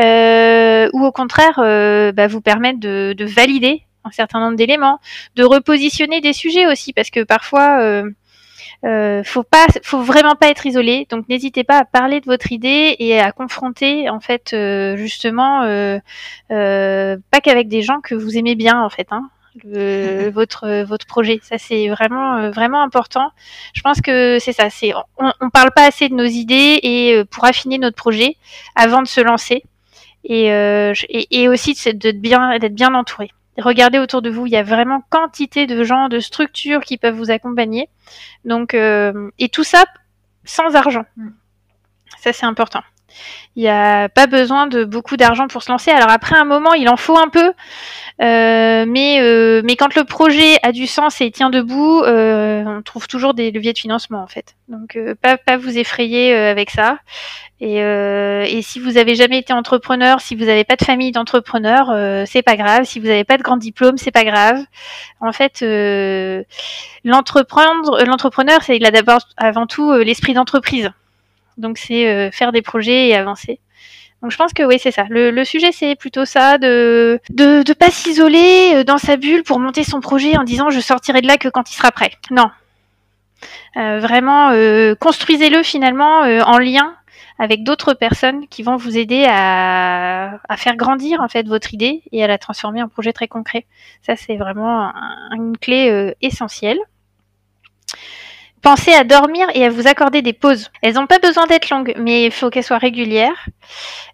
Euh, 0.00 0.88
ou 0.92 1.04
au 1.04 1.12
contraire 1.12 1.58
euh, 1.58 2.12
bah, 2.12 2.28
vous 2.28 2.40
permettre 2.40 2.78
de, 2.78 3.12
de, 3.16 3.24
valider 3.24 3.82
un 4.04 4.12
certain 4.12 4.40
nombre 4.40 4.56
d'éléments, 4.56 5.00
de 5.34 5.44
repositionner 5.44 6.20
des 6.20 6.32
sujets 6.32 6.66
aussi 6.66 6.92
parce 6.92 7.10
que 7.10 7.24
parfois 7.24 7.80
euh, 7.80 8.08
euh, 8.84 9.22
faut 9.24 9.42
pas, 9.42 9.66
faut 9.82 10.02
vraiment 10.02 10.34
pas 10.34 10.48
être 10.48 10.66
isolé. 10.66 11.06
Donc 11.10 11.28
n'hésitez 11.28 11.64
pas 11.64 11.78
à 11.78 11.84
parler 11.84 12.20
de 12.20 12.26
votre 12.26 12.52
idée 12.52 12.96
et 12.98 13.18
à 13.20 13.32
confronter 13.32 14.08
en 14.08 14.20
fait 14.20 14.52
euh, 14.52 14.96
justement 14.96 15.62
euh, 15.62 15.98
euh 16.50 17.16
pas 17.30 17.40
qu'avec 17.40 17.68
des 17.68 17.82
gens 17.82 18.00
que 18.00 18.14
vous 18.14 18.36
aimez 18.36 18.54
bien 18.54 18.82
en 18.82 18.90
fait. 18.90 19.08
Hein, 19.10 19.28
le, 19.64 20.30
votre 20.34 20.82
votre 20.82 21.06
projet. 21.06 21.40
Ça 21.42 21.58
c'est 21.58 21.88
vraiment 21.88 22.36
euh, 22.36 22.50
vraiment 22.50 22.82
important. 22.82 23.30
Je 23.74 23.82
pense 23.82 24.00
que 24.00 24.38
c'est 24.40 24.52
ça. 24.52 24.70
C'est 24.70 24.92
on, 25.18 25.32
on, 25.40 25.50
parle 25.50 25.70
pas 25.74 25.86
assez 25.86 26.08
de 26.08 26.14
nos 26.14 26.24
idées 26.24 26.80
et 26.82 27.22
pour 27.30 27.44
affiner 27.44 27.78
notre 27.78 27.96
projet 27.96 28.36
avant 28.76 29.02
de 29.02 29.08
se 29.08 29.20
lancer 29.20 29.62
et 30.24 30.46
et, 30.48 31.42
et 31.42 31.48
aussi 31.48 31.74
d'être 31.94 32.20
bien 32.20 32.58
d'être 32.58 32.74
bien 32.74 32.94
entouré. 32.94 33.30
Regardez 33.60 33.98
autour 33.98 34.22
de 34.22 34.30
vous, 34.30 34.46
il 34.46 34.52
y 34.52 34.56
a 34.56 34.62
vraiment 34.62 35.02
quantité 35.10 35.66
de 35.66 35.82
gens, 35.84 36.08
de 36.08 36.18
structures 36.18 36.80
qui 36.80 36.96
peuvent 36.98 37.14
vous 37.14 37.30
accompagner. 37.30 37.88
Donc, 38.44 38.74
euh, 38.74 39.30
et 39.38 39.48
tout 39.48 39.64
ça 39.64 39.84
sans 40.44 40.74
argent. 40.74 41.04
Mm. 41.16 41.28
Ça, 42.18 42.32
c'est 42.32 42.46
important. 42.46 42.82
Il 43.56 43.62
n'y 43.62 43.68
a 43.68 44.08
pas 44.08 44.26
besoin 44.26 44.66
de 44.66 44.84
beaucoup 44.84 45.16
d'argent 45.16 45.48
pour 45.48 45.62
se 45.62 45.70
lancer. 45.70 45.90
Alors 45.90 46.10
après 46.10 46.36
un 46.36 46.44
moment, 46.44 46.72
il 46.74 46.88
en 46.88 46.96
faut 46.96 47.18
un 47.18 47.28
peu, 47.28 47.52
euh, 48.22 48.84
mais 48.86 49.20
euh, 49.20 49.60
mais 49.64 49.76
quand 49.76 49.94
le 49.94 50.04
projet 50.04 50.56
a 50.62 50.72
du 50.72 50.86
sens 50.86 51.20
et 51.20 51.30
tient 51.30 51.50
debout, 51.50 52.00
euh, 52.02 52.62
on 52.66 52.82
trouve 52.82 53.08
toujours 53.08 53.34
des 53.34 53.50
leviers 53.50 53.72
de 53.72 53.78
financement 53.78 54.22
en 54.22 54.26
fait. 54.26 54.54
Donc 54.68 54.98
pas 55.20 55.36
pas 55.36 55.56
vous 55.56 55.78
effrayer 55.78 56.34
avec 56.34 56.70
ça. 56.70 56.98
Et, 57.62 58.62
si 58.62 58.78
vous 58.80 58.96
avez 58.96 59.14
jamais 59.14 59.38
été 59.38 59.52
entrepreneur, 59.52 60.20
si 60.20 60.34
vous 60.34 60.44
n'avez 60.46 60.64
pas 60.64 60.76
de 60.76 60.84
famille 60.84 61.12
d'entrepreneurs, 61.12 61.92
c'est 62.26 62.42
pas 62.42 62.56
grave. 62.56 62.84
Si 62.84 63.00
vous 63.00 63.06
n'avez 63.06 63.24
pas 63.24 63.36
de 63.36 63.42
grand 63.42 63.58
diplôme, 63.58 63.98
c'est 63.98 64.10
pas 64.10 64.24
grave. 64.24 64.58
En 65.20 65.32
fait, 65.32 65.62
l'entrepreneur, 67.04 68.62
c'est 68.62 68.76
il 68.76 68.86
a 68.86 68.90
d'abord 68.90 69.20
avant 69.36 69.66
tout 69.66 69.92
l'esprit 69.92 70.32
d'entreprise. 70.34 70.90
Donc 71.60 71.78
c'est 71.78 72.08
euh, 72.08 72.30
faire 72.30 72.52
des 72.52 72.62
projets 72.62 73.08
et 73.08 73.14
avancer. 73.14 73.60
Donc 74.22 74.32
je 74.32 74.36
pense 74.36 74.52
que 74.52 74.62
oui, 74.62 74.78
c'est 74.78 74.90
ça. 74.90 75.04
Le, 75.08 75.44
sujet, 75.44 75.72
c'est 75.72 75.94
plutôt 75.94 76.24
ça, 76.24 76.58
de 76.58 77.20
de, 77.30 77.72
pas 77.72 77.90
s'isoler 77.90 78.72
euh, 78.74 78.84
dans 78.84 78.98
sa 78.98 79.16
bulle 79.16 79.44
pour 79.44 79.60
monter 79.60 79.84
son 79.84 80.00
projet 80.00 80.36
en 80.36 80.44
disant 80.44 80.70
je 80.70 80.80
sortirai 80.80 81.20
de 81.22 81.26
là 81.26 81.36
que 81.38 81.48
quand 81.48 81.70
il 81.70 81.74
sera 81.74 81.90
prêt. 81.90 82.12
Non. 82.30 82.50
Euh, 83.76 84.00
vraiment, 84.00 84.50
construisez-le 85.00 85.62
finalement 85.62 86.20
en 86.20 86.58
lien 86.58 86.94
avec 87.38 87.62
d'autres 87.64 87.94
personnes 87.94 88.46
qui 88.48 88.62
vont 88.62 88.76
vous 88.76 88.98
aider 88.98 89.24
à, 89.26 90.38
à, 90.46 90.56
faire 90.58 90.76
grandir 90.76 91.22
en 91.22 91.28
fait 91.28 91.48
votre 91.48 91.72
idée 91.72 92.02
et 92.12 92.22
à 92.22 92.26
la 92.26 92.36
transformer 92.36 92.82
en 92.82 92.88
projet 92.88 93.14
très 93.14 93.28
concret. 93.28 93.64
Ça, 94.02 94.16
c'est 94.16 94.36
vraiment 94.36 94.92
un, 94.94 95.36
une 95.36 95.56
clé 95.56 96.14
essentielle. 96.20 96.78
Pensez 98.62 98.92
à 98.92 99.04
dormir 99.04 99.46
et 99.54 99.64
à 99.64 99.70
vous 99.70 99.88
accorder 99.88 100.20
des 100.20 100.34
pauses. 100.34 100.70
Elles 100.82 100.94
n'ont 100.94 101.06
pas 101.06 101.18
besoin 101.18 101.46
d'être 101.46 101.70
longues, 101.70 101.94
mais 101.96 102.26
il 102.26 102.30
faut 102.30 102.50
qu'elles 102.50 102.64
soient 102.64 102.76
régulières. 102.76 103.46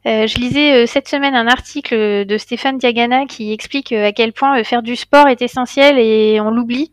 Euh, 0.06 0.28
je 0.28 0.36
lisais 0.38 0.72
euh, 0.72 0.86
cette 0.86 1.08
semaine 1.08 1.34
un 1.34 1.48
article 1.48 2.24
de 2.24 2.38
Stéphane 2.38 2.78
Diagana 2.78 3.26
qui 3.26 3.52
explique 3.52 3.90
euh, 3.90 4.06
à 4.06 4.12
quel 4.12 4.32
point 4.32 4.60
euh, 4.60 4.64
faire 4.64 4.82
du 4.82 4.94
sport 4.94 5.26
est 5.26 5.42
essentiel 5.42 5.98
et 5.98 6.40
on 6.40 6.52
l'oublie. 6.52 6.92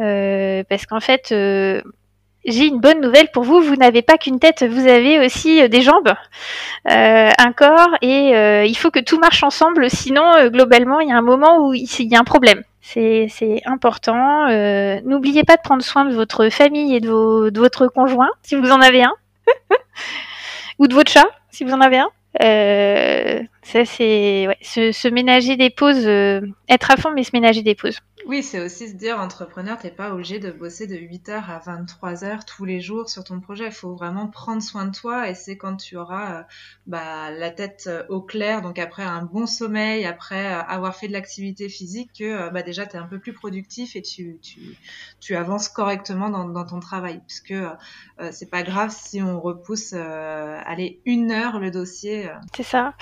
Euh, 0.00 0.64
parce 0.68 0.84
qu'en 0.86 0.98
fait, 0.98 1.28
j'ai 1.28 2.66
une 2.66 2.80
bonne 2.80 3.00
nouvelle 3.00 3.30
pour 3.30 3.44
vous, 3.44 3.60
vous 3.60 3.76
n'avez 3.76 4.02
pas 4.02 4.18
qu'une 4.18 4.40
tête, 4.40 4.64
vous 4.64 4.88
avez 4.88 5.24
aussi 5.24 5.68
des 5.68 5.80
jambes, 5.80 6.12
un 6.86 7.52
corps, 7.56 7.90
et 8.02 8.66
il 8.66 8.74
faut 8.74 8.90
que 8.90 8.98
tout 8.98 9.20
marche 9.20 9.44
ensemble, 9.44 9.88
sinon 9.88 10.48
globalement 10.48 10.98
il 10.98 11.08
y 11.08 11.12
a 11.12 11.16
un 11.16 11.22
moment 11.22 11.58
où 11.64 11.72
il 11.72 11.86
y 11.86 12.16
a 12.16 12.18
un 12.18 12.24
problème. 12.24 12.64
C'est 12.86 13.62
important. 13.64 14.46
Euh, 14.48 15.00
N'oubliez 15.04 15.42
pas 15.42 15.56
de 15.56 15.62
prendre 15.62 15.82
soin 15.82 16.04
de 16.04 16.14
votre 16.14 16.50
famille 16.50 16.94
et 16.94 17.00
de, 17.00 17.08
vos, 17.08 17.50
de 17.50 17.58
votre 17.58 17.86
conjoint, 17.86 18.30
si 18.42 18.56
vous 18.56 18.70
en 18.70 18.80
avez 18.80 19.02
un. 19.02 19.14
Ou 20.78 20.86
de 20.86 20.94
votre 20.94 21.10
chat, 21.10 21.26
si 21.50 21.64
vous 21.64 21.72
en 21.72 21.80
avez 21.80 21.98
un. 21.98 22.10
Euh, 22.42 23.40
ça, 23.64 23.84
c'est 23.86 24.46
ouais, 24.46 24.58
se, 24.60 24.92
se, 24.92 25.08
ménager 25.08 25.56
des 25.56 25.70
pauses, 25.70 26.06
euh, 26.06 26.42
être 26.68 26.90
à 26.90 26.96
fond, 26.96 27.10
mais 27.12 27.24
se 27.24 27.30
ménager 27.32 27.62
des 27.62 27.74
pauses. 27.74 27.98
Oui, 28.26 28.42
c'est 28.42 28.60
aussi 28.60 28.88
se 28.88 28.94
dire, 28.94 29.18
entrepreneur, 29.18 29.78
t'es 29.78 29.90
pas 29.90 30.12
obligé 30.12 30.38
de 30.38 30.50
bosser 30.50 30.86
de 30.86 30.94
8h 30.94 31.44
à 31.46 31.58
23h 31.58 32.44
tous 32.46 32.64
les 32.64 32.80
jours 32.80 33.08
sur 33.08 33.24
ton 33.24 33.40
projet. 33.40 33.66
Il 33.66 33.72
faut 33.72 33.94
vraiment 33.94 34.28
prendre 34.28 34.62
soin 34.62 34.84
de 34.84 34.92
toi 34.92 35.28
et 35.28 35.34
c'est 35.34 35.56
quand 35.56 35.76
tu 35.76 35.96
auras 35.96 36.40
euh, 36.40 36.42
bah, 36.86 37.30
la 37.30 37.50
tête 37.50 37.84
euh, 37.86 38.02
au 38.10 38.20
clair, 38.20 38.60
donc 38.60 38.78
après 38.78 39.02
un 39.02 39.22
bon 39.22 39.46
sommeil, 39.46 40.04
après 40.04 40.46
avoir 40.46 40.94
fait 40.94 41.08
de 41.08 41.12
l'activité 41.12 41.68
physique, 41.68 42.10
que 42.18 42.50
bah, 42.50 42.62
déjà 42.62 42.86
tu 42.86 42.96
es 42.96 42.98
un 42.98 43.06
peu 43.06 43.18
plus 43.18 43.32
productif 43.32 43.96
et 43.96 44.02
tu, 44.02 44.38
tu, 44.42 44.60
tu 45.20 45.36
avances 45.36 45.68
correctement 45.68 46.28
dans, 46.28 46.48
dans 46.48 46.64
ton 46.64 46.80
travail. 46.80 47.20
Puisque 47.26 47.52
euh, 47.52 47.74
c'est 48.30 48.50
pas 48.50 48.62
grave 48.62 48.90
si 48.90 49.22
on 49.22 49.40
repousse, 49.40 49.94
allez, 49.94 51.00
une 51.06 51.30
heure 51.30 51.58
le 51.58 51.70
dossier. 51.70 52.30
C'est 52.54 52.62
ça. 52.62 52.94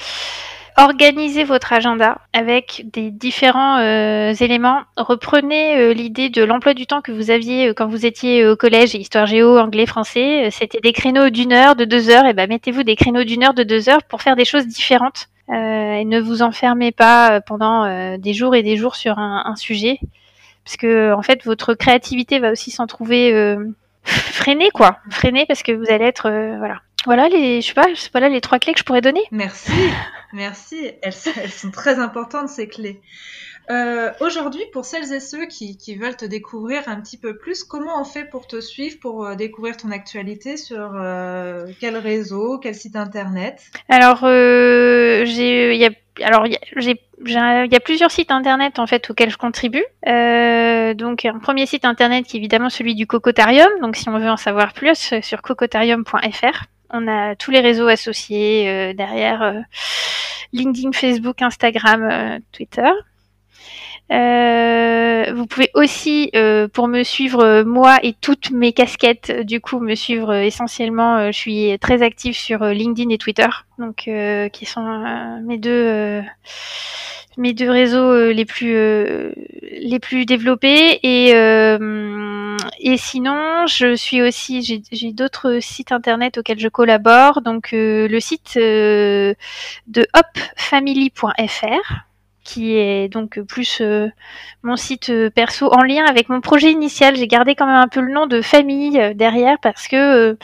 Organisez 0.76 1.44
votre 1.44 1.72
agenda 1.72 2.18
avec 2.32 2.84
des 2.92 3.10
différents 3.10 3.78
euh, 3.78 4.32
éléments. 4.32 4.82
Reprenez 4.96 5.76
euh, 5.76 5.92
l'idée 5.92 6.28
de 6.28 6.42
l'emploi 6.42 6.74
du 6.74 6.86
temps 6.86 7.00
que 7.00 7.12
vous 7.12 7.30
aviez 7.30 7.68
euh, 7.68 7.74
quand 7.74 7.86
vous 7.86 8.06
étiez 8.06 8.46
au 8.46 8.56
collège, 8.56 8.94
histoire 8.94 9.26
géo, 9.26 9.58
anglais, 9.58 9.86
français. 9.86 10.48
C'était 10.50 10.80
des 10.80 10.92
créneaux 10.92 11.30
d'une 11.30 11.52
heure, 11.52 11.76
de 11.76 11.84
deux 11.84 12.10
heures. 12.10 12.26
Et 12.26 12.32
ben 12.32 12.48
mettez-vous 12.48 12.82
des 12.82 12.96
créneaux 12.96 13.24
d'une 13.24 13.44
heure, 13.44 13.54
de 13.54 13.62
deux 13.62 13.88
heures 13.88 14.02
pour 14.04 14.22
faire 14.22 14.36
des 14.36 14.44
choses 14.44 14.66
différentes. 14.66 15.28
et 15.48 16.04
ne 16.04 16.20
vous 16.20 16.42
enfermez 16.42 16.92
pas 16.92 17.40
pendant 17.40 18.16
des 18.16 18.32
jours 18.32 18.54
et 18.54 18.62
des 18.62 18.76
jours 18.76 18.96
sur 18.96 19.18
un, 19.18 19.42
un, 19.44 19.56
sujet, 19.56 19.98
parce 20.64 20.76
que 20.76 21.12
en 21.12 21.22
fait 21.22 21.44
votre 21.44 21.74
créativité 21.74 22.38
va 22.38 22.52
aussi 22.52 22.70
s'en 22.70 22.86
trouver 22.86 23.56
freinée, 24.04 24.70
quoi, 24.72 24.98
freinée 25.10 25.44
parce 25.46 25.62
que 25.62 25.72
vous 25.72 25.90
allez 25.90 26.06
être 26.06 26.30
voilà 26.58 26.80
voilà 27.04 27.28
les, 27.28 27.60
je 27.60 27.68
sais 27.68 27.74
pas, 27.74 27.86
voilà 28.12 28.28
les 28.28 28.40
trois 28.40 28.58
clés 28.58 28.72
que 28.72 28.78
je 28.78 28.84
pourrais 28.84 29.00
donner. 29.00 29.22
Merci, 29.30 29.72
merci. 30.32 30.90
Elles, 31.02 31.12
sont 31.12 31.70
très 31.70 31.98
importantes 31.98 32.48
ces 32.48 32.68
clés. 32.68 33.00
Euh, 33.70 34.10
aujourd'hui, 34.20 34.62
pour 34.72 34.84
celles 34.84 35.12
et 35.12 35.20
ceux 35.20 35.46
qui, 35.46 35.76
veulent 35.94 36.16
te 36.16 36.24
découvrir 36.24 36.82
un 36.88 37.00
petit 37.00 37.16
peu 37.16 37.36
plus, 37.36 37.62
comment 37.62 38.00
on 38.00 38.04
fait 38.04 38.24
pour 38.24 38.46
te 38.46 38.60
suivre, 38.60 38.98
pour 39.00 39.24
euh, 39.24 39.34
découvrir 39.34 39.76
ton 39.76 39.90
actualité 39.90 40.56
sur 40.56 40.92
euh, 40.94 41.66
quel 41.80 41.96
réseau, 41.96 42.58
quel 42.58 42.74
site 42.74 42.96
internet? 42.96 43.62
Alors, 43.88 44.20
j'ai, 44.22 45.76
y 45.76 45.84
a, 45.84 45.90
alors 46.22 46.46
j'ai 46.76 47.00
il 47.24 47.72
y 47.72 47.76
a 47.76 47.80
plusieurs 47.80 48.10
sites 48.10 48.32
internet 48.32 48.80
en 48.80 48.88
fait 48.88 49.08
auxquels 49.08 49.30
je 49.30 49.38
contribue. 49.38 49.84
donc 50.04 51.24
un 51.24 51.38
premier 51.40 51.66
site 51.66 51.84
internet 51.84 52.26
qui 52.26 52.36
est 52.36 52.40
évidemment 52.40 52.68
celui 52.68 52.96
du 52.96 53.06
Cocotarium. 53.06 53.70
Donc 53.80 53.94
si 53.94 54.08
on 54.08 54.18
veut 54.18 54.28
en 54.28 54.36
savoir 54.36 54.72
plus 54.72 55.14
sur 55.22 55.40
cocotarium.fr. 55.40 56.66
On 56.92 57.08
a 57.08 57.34
tous 57.34 57.50
les 57.50 57.60
réseaux 57.60 57.88
associés 57.88 58.68
euh, 58.68 58.92
derrière 58.92 59.42
euh, 59.42 59.60
LinkedIn, 60.52 60.92
Facebook, 60.92 61.40
Instagram, 61.40 62.02
euh, 62.02 62.38
Twitter. 62.52 62.90
vous 65.34 65.46
pouvez 65.46 65.70
aussi, 65.72 66.30
pour 66.74 66.88
me 66.88 67.02
suivre 67.02 67.62
moi 67.62 67.98
et 68.02 68.12
toutes 68.20 68.50
mes 68.50 68.74
casquettes, 68.74 69.32
du 69.46 69.60
coup, 69.62 69.80
me 69.80 69.94
suivre 69.94 70.34
essentiellement. 70.34 71.32
je 71.32 71.38
suis 71.38 71.78
très 71.78 72.02
active 72.02 72.36
sur 72.36 72.62
LinkedIn 72.62 73.08
et 73.08 73.18
Twitter, 73.18 73.48
donc 73.78 74.10
qui 74.52 74.66
sont 74.66 75.40
mes 75.42 75.56
deux 75.56 76.22
mes 77.36 77.52
deux 77.52 77.70
réseaux 77.70 78.30
les 78.30 78.44
plus 78.44 78.74
les 78.74 79.98
plus 80.00 80.26
développés 80.26 81.00
et 81.02 81.32
et 82.78 82.96
sinon, 82.96 83.66
je 83.66 83.94
suis 83.94 84.22
aussi, 84.22 84.82
j'ai 84.90 85.12
d'autres 85.12 85.58
sites 85.60 85.92
internet 85.92 86.38
auxquels 86.38 86.58
je 86.58 86.68
collabore. 86.68 87.40
Donc, 87.40 87.72
euh, 87.72 88.08
le 88.08 88.20
site 88.20 88.54
euh, 88.56 89.34
de 89.86 90.06
hopfamily.fr, 90.14 92.04
qui 92.44 92.76
est 92.76 93.08
donc 93.08 93.40
plus 93.40 93.80
euh, 93.80 94.08
mon 94.62 94.76
site 94.76 95.12
perso 95.30 95.72
en 95.72 95.82
lien 95.82 96.04
avec 96.04 96.28
mon 96.28 96.40
projet 96.40 96.70
initial. 96.70 97.16
J'ai 97.16 97.26
gardé 97.26 97.54
quand 97.54 97.66
même 97.66 97.76
un 97.76 97.88
peu 97.88 98.00
le 98.00 98.12
nom 98.12 98.26
de 98.26 98.42
famille 98.42 99.14
derrière 99.14 99.56
parce 99.62 99.88
que 99.88 100.36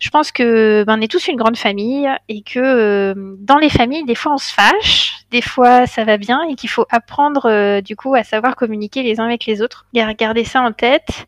je 0.00 0.10
pense 0.10 0.32
que 0.32 0.84
ben, 0.84 0.98
on 0.98 1.00
est 1.00 1.10
tous 1.10 1.28
une 1.28 1.36
grande 1.36 1.56
famille 1.56 2.08
et 2.28 2.42
que 2.42 3.14
dans 3.40 3.58
les 3.58 3.70
familles, 3.70 4.04
des 4.04 4.14
fois 4.14 4.34
on 4.34 4.38
se 4.38 4.52
fâche, 4.52 5.18
des 5.30 5.42
fois 5.42 5.86
ça 5.86 6.04
va 6.04 6.16
bien 6.16 6.42
et 6.48 6.54
qu'il 6.54 6.70
faut 6.70 6.86
apprendre 6.90 7.46
euh, 7.46 7.80
du 7.80 7.96
coup 7.96 8.14
à 8.14 8.24
savoir 8.24 8.56
communiquer 8.56 9.02
les 9.02 9.20
uns 9.20 9.26
avec 9.26 9.46
les 9.46 9.62
autres. 9.62 9.86
Garder 9.94 10.44
ça 10.44 10.60
en 10.60 10.72
tête. 10.72 11.26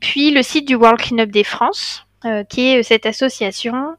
Puis 0.00 0.30
le 0.30 0.42
site 0.42 0.66
du 0.66 0.74
World 0.74 1.00
Cleanup 1.00 1.30
des 1.30 1.44
France, 1.44 2.06
euh, 2.24 2.44
qui 2.44 2.68
est 2.68 2.78
euh, 2.78 2.82
cette 2.82 3.06
association 3.06 3.96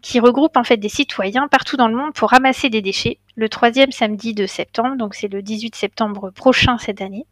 qui 0.00 0.20
regroupe 0.20 0.56
en 0.56 0.64
fait 0.64 0.76
des 0.76 0.88
citoyens 0.88 1.48
partout 1.48 1.76
dans 1.76 1.88
le 1.88 1.96
monde 1.96 2.12
pour 2.14 2.30
ramasser 2.30 2.68
des 2.68 2.82
déchets. 2.82 3.18
Le 3.36 3.48
troisième 3.48 3.92
samedi 3.92 4.34
de 4.34 4.46
septembre, 4.46 4.96
donc 4.96 5.14
c'est 5.14 5.28
le 5.28 5.42
18 5.42 5.74
septembre 5.74 6.30
prochain 6.30 6.78
cette 6.78 7.00
année. 7.00 7.26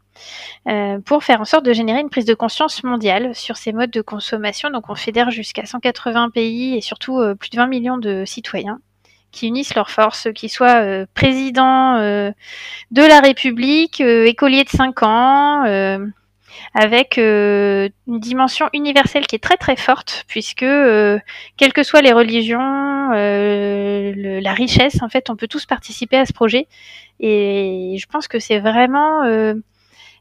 pour 1.04 1.24
faire 1.24 1.40
en 1.40 1.44
sorte 1.44 1.64
de 1.64 1.72
générer 1.72 2.00
une 2.00 2.10
prise 2.10 2.24
de 2.24 2.34
conscience 2.34 2.84
mondiale 2.84 3.34
sur 3.34 3.56
ces 3.56 3.72
modes 3.72 3.90
de 3.90 4.02
consommation. 4.02 4.70
Donc 4.70 4.90
on 4.90 4.94
fédère 4.94 5.30
jusqu'à 5.30 5.64
180 5.64 6.30
pays 6.30 6.76
et 6.76 6.80
surtout 6.80 7.20
plus 7.38 7.50
de 7.50 7.56
20 7.56 7.66
millions 7.66 7.98
de 7.98 8.24
citoyens 8.24 8.80
qui 9.32 9.48
unissent 9.48 9.74
leurs 9.74 9.90
forces, 9.90 10.28
qu'ils 10.34 10.50
soient 10.50 10.82
euh, 10.82 11.06
président 11.14 11.96
euh, 11.96 12.30
de 12.92 13.02
la 13.02 13.20
République, 13.20 14.00
euh, 14.00 14.26
écolier 14.26 14.62
de 14.62 14.68
5 14.68 15.02
ans, 15.02 15.64
avec 16.74 17.16
une 17.18 17.90
dimension 18.06 18.68
universelle 18.72 19.26
qui 19.26 19.36
est 19.36 19.42
très 19.42 19.56
très 19.56 19.76
forte, 19.76 20.24
puisque 20.28 20.66
quelles 21.56 21.72
que 21.74 21.82
soient 21.82 22.02
les 22.02 22.12
religions, 22.12 23.10
la 23.10 24.52
richesse, 24.52 25.02
en 25.02 25.08
fait, 25.08 25.30
on 25.30 25.36
peut 25.36 25.48
tous 25.48 25.66
participer 25.66 26.16
à 26.16 26.26
ce 26.26 26.32
projet. 26.32 26.66
Et 27.20 27.96
je 27.98 28.06
pense 28.06 28.28
que 28.28 28.38
c'est 28.38 28.58
vraiment 28.58 29.22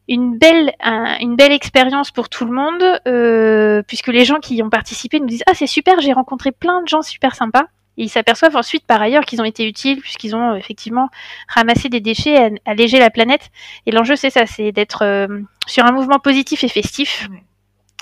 une 0.08 0.38
belle, 0.38 0.74
une 1.20 1.36
belle 1.36 1.52
expérience 1.52 2.12
pour 2.12 2.30
tout 2.30 2.46
le 2.46 2.52
monde, 2.52 3.84
puisque 3.88 4.08
les 4.08 4.26
gens 4.26 4.39
qui 4.39 4.56
y 4.56 4.63
ont 4.63 4.70
participé 4.70 5.20
nous 5.20 5.28
disent 5.28 5.44
ah 5.48 5.54
c'est 5.54 5.67
super, 5.67 6.00
j'ai 6.02 6.13
rencontré 6.13 6.52
plein 6.52 6.82
de 6.82 6.88
gens 6.88 7.02
super 7.02 7.36
sympas 7.36 7.65
ils 7.98 8.10
s'aperçoivent 8.10 8.56
ensuite 8.56 8.86
par 8.86 9.02
ailleurs 9.02 9.26
qu'ils 9.26 9.42
ont 9.42 9.46
été 9.46 9.68
utiles 9.68 10.02
puisqu'ils 10.02 10.36
ont 10.36 10.56
effectivement 10.56 11.10
ramassé 11.48 11.90
des 11.90 12.00
déchets, 12.00 12.52
allégé 12.66 13.00
la 13.00 13.10
planète. 13.10 13.50
Et 13.86 13.92
l'enjeu 13.92 14.16
c'est 14.16 14.30
ça, 14.30 14.46
c'est 14.46 14.72
d'être 14.72 15.04
euh, 15.04 15.28
sur 15.68 15.86
un 15.86 15.92
mouvement 15.92 16.20
positif 16.20 16.64
et 16.64 16.70
festif. 16.70 17.30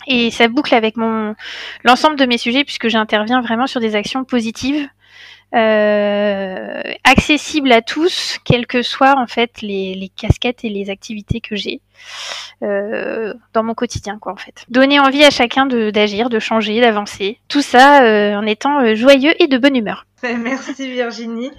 Et 0.08 0.32
ça 0.32 0.48
boucle 0.48 0.74
avec 0.74 0.96
mon 0.98 1.36
l'ensemble 1.84 2.18
de 2.18 2.26
mes 2.26 2.38
sujets 2.38 2.64
puisque 2.64 2.88
j'interviens 2.88 3.42
vraiment 3.42 3.68
sur 3.68 3.82
des 3.82 3.96
actions 3.96 4.24
positives 4.24 4.88
euh, 5.56 6.82
accessible 7.04 7.72
à 7.72 7.82
tous, 7.82 8.38
quelles 8.44 8.68
que 8.68 8.82
soient 8.82 9.16
en 9.18 9.28
fait 9.28 9.62
les, 9.62 9.96
les 9.96 10.10
casquettes 10.10 10.64
et 10.64 10.70
les 10.70 10.90
activités 10.90 11.42
que 11.42 11.56
j'ai 11.56 11.82
euh, 12.62 13.34
dans 13.54 13.64
mon 13.64 13.74
quotidien, 13.74 14.20
quoi 14.20 14.34
en 14.34 14.38
fait. 14.38 14.66
Donner 14.70 15.00
envie 15.00 15.24
à 15.24 15.30
chacun 15.30 15.66
d'agir, 15.66 16.30
de, 16.30 16.40
changer, 16.40 16.80
d'avancer. 16.82 17.40
Tout 17.48 17.62
ça 17.62 18.04
euh, 18.04 18.36
en 18.36 18.46
étant 18.46 18.94
joyeux 18.96 19.34
et 19.42 19.48
de 19.48 19.58
bonne 19.58 19.76
humeur. 19.76 20.06
Merci 20.24 20.92
Virginie. 20.92 21.52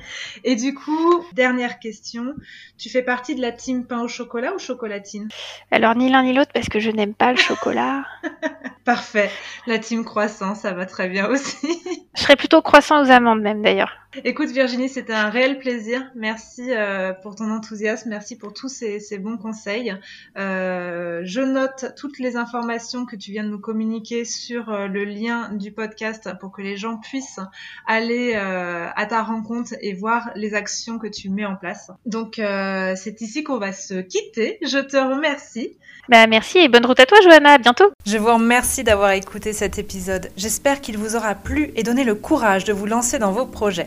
Et 0.45 0.57
du 0.57 0.75
coup, 0.75 1.25
dernière 1.33 1.79
question, 1.79 2.35
tu 2.79 2.91
fais 2.91 3.03
partie 3.03 3.35
de 3.35 3.41
la 3.41 3.53
team 3.53 3.87
pain 3.87 4.03
au 4.03 4.09
chocolat 4.09 4.55
ou 4.55 4.59
chocolatine? 4.59 5.29
Alors 5.71 5.95
ni 5.95 6.11
l'un 6.11 6.23
ni 6.23 6.33
l'autre 6.33 6.51
parce 6.53 6.69
que 6.69 6.81
je 6.81 6.91
n'aime 6.91 7.15
pas 7.15 7.33
le 7.33 7.39
chocolat. 7.39 8.05
Parfait. 8.85 9.31
La 9.67 9.79
team 9.79 10.05
croissant, 10.05 10.55
ça 10.55 10.73
va 10.73 10.87
très 10.87 11.09
bien 11.09 11.29
aussi. 11.29 11.57
je 12.17 12.23
serais 12.23 12.37
plutôt 12.37 12.61
croissant 12.61 13.03
aux 13.03 13.11
amandes 13.11 13.41
même 13.41 13.63
d'ailleurs. 13.63 13.80
Écoute 14.25 14.51
Virginie, 14.51 14.89
c'était 14.89 15.13
un 15.13 15.31
réel 15.31 15.59
plaisir. 15.59 16.03
Merci 16.17 16.73
euh, 16.73 17.13
pour 17.13 17.37
ton 17.37 17.51
enthousiasme, 17.51 18.09
merci 18.09 18.37
pour 18.37 18.53
tous 18.53 18.69
ces, 18.69 19.19
bons 19.19 19.37
conseils. 19.37 19.95
Euh, 20.37 21.10
je 21.25 21.41
note 21.41 21.95
toutes 21.97 22.19
les 22.19 22.37
informations 22.37 23.07
que 23.07 23.17
tu 23.17 23.33
viens 23.33 23.45
de 23.45 23.49
nous 23.49 23.59
communiquer 23.59 24.25
sur 24.25 24.71
euh, 24.71 24.87
le 24.87 25.05
lien 25.05 25.51
du 25.53 25.73
podcast 25.73 26.31
pour 26.41 26.53
que 26.53 26.63
les 26.63 26.77
gens 26.77 26.97
puissent 26.97 27.41
aller 27.87 28.35
à 28.35 29.07
ta 29.07 29.23
rencontre 29.23 29.75
et 29.81 29.95
voir 29.95 30.31
les 30.35 30.55
actions 30.55 30.99
que 30.99 31.07
tu 31.07 31.29
mets 31.31 31.45
en 31.45 31.57
place. 31.57 31.91
Donc 32.07 32.35
c'est 32.37 33.21
ici 33.21 33.45
qu'on 33.45 33.59
va 33.59 33.73
se 33.73 34.01
quitter. 34.01 34.59
Je 34.63 34.79
te 34.79 34.97
remercie. 34.97 35.77
Bah, 36.09 36.27
merci 36.27 36.59
et 36.59 36.69
bonne 36.69 36.87
route 36.87 36.99
à 36.99 37.07
toi 37.07 37.19
Johanna, 37.23 37.53
à 37.53 37.59
bientôt. 37.59 37.91
Je 38.05 38.19
vous 38.19 38.33
remercie 38.33 38.83
d'avoir 38.83 39.13
écouté 39.13 39.53
cet 39.53 39.79
épisode. 39.79 40.31
J'espère 40.37 40.81
qu'il 40.81 40.99
vous 40.99 41.15
aura 41.15 41.35
plu 41.35 41.71
et 41.77 41.83
donné 41.83 42.05
le 42.05 42.15
courage 42.15 42.65
de 42.65 42.73
vous 42.73 42.87
lancer 42.87 43.19
dans 43.19 43.33
vos 43.33 43.47
projets. 43.47 43.87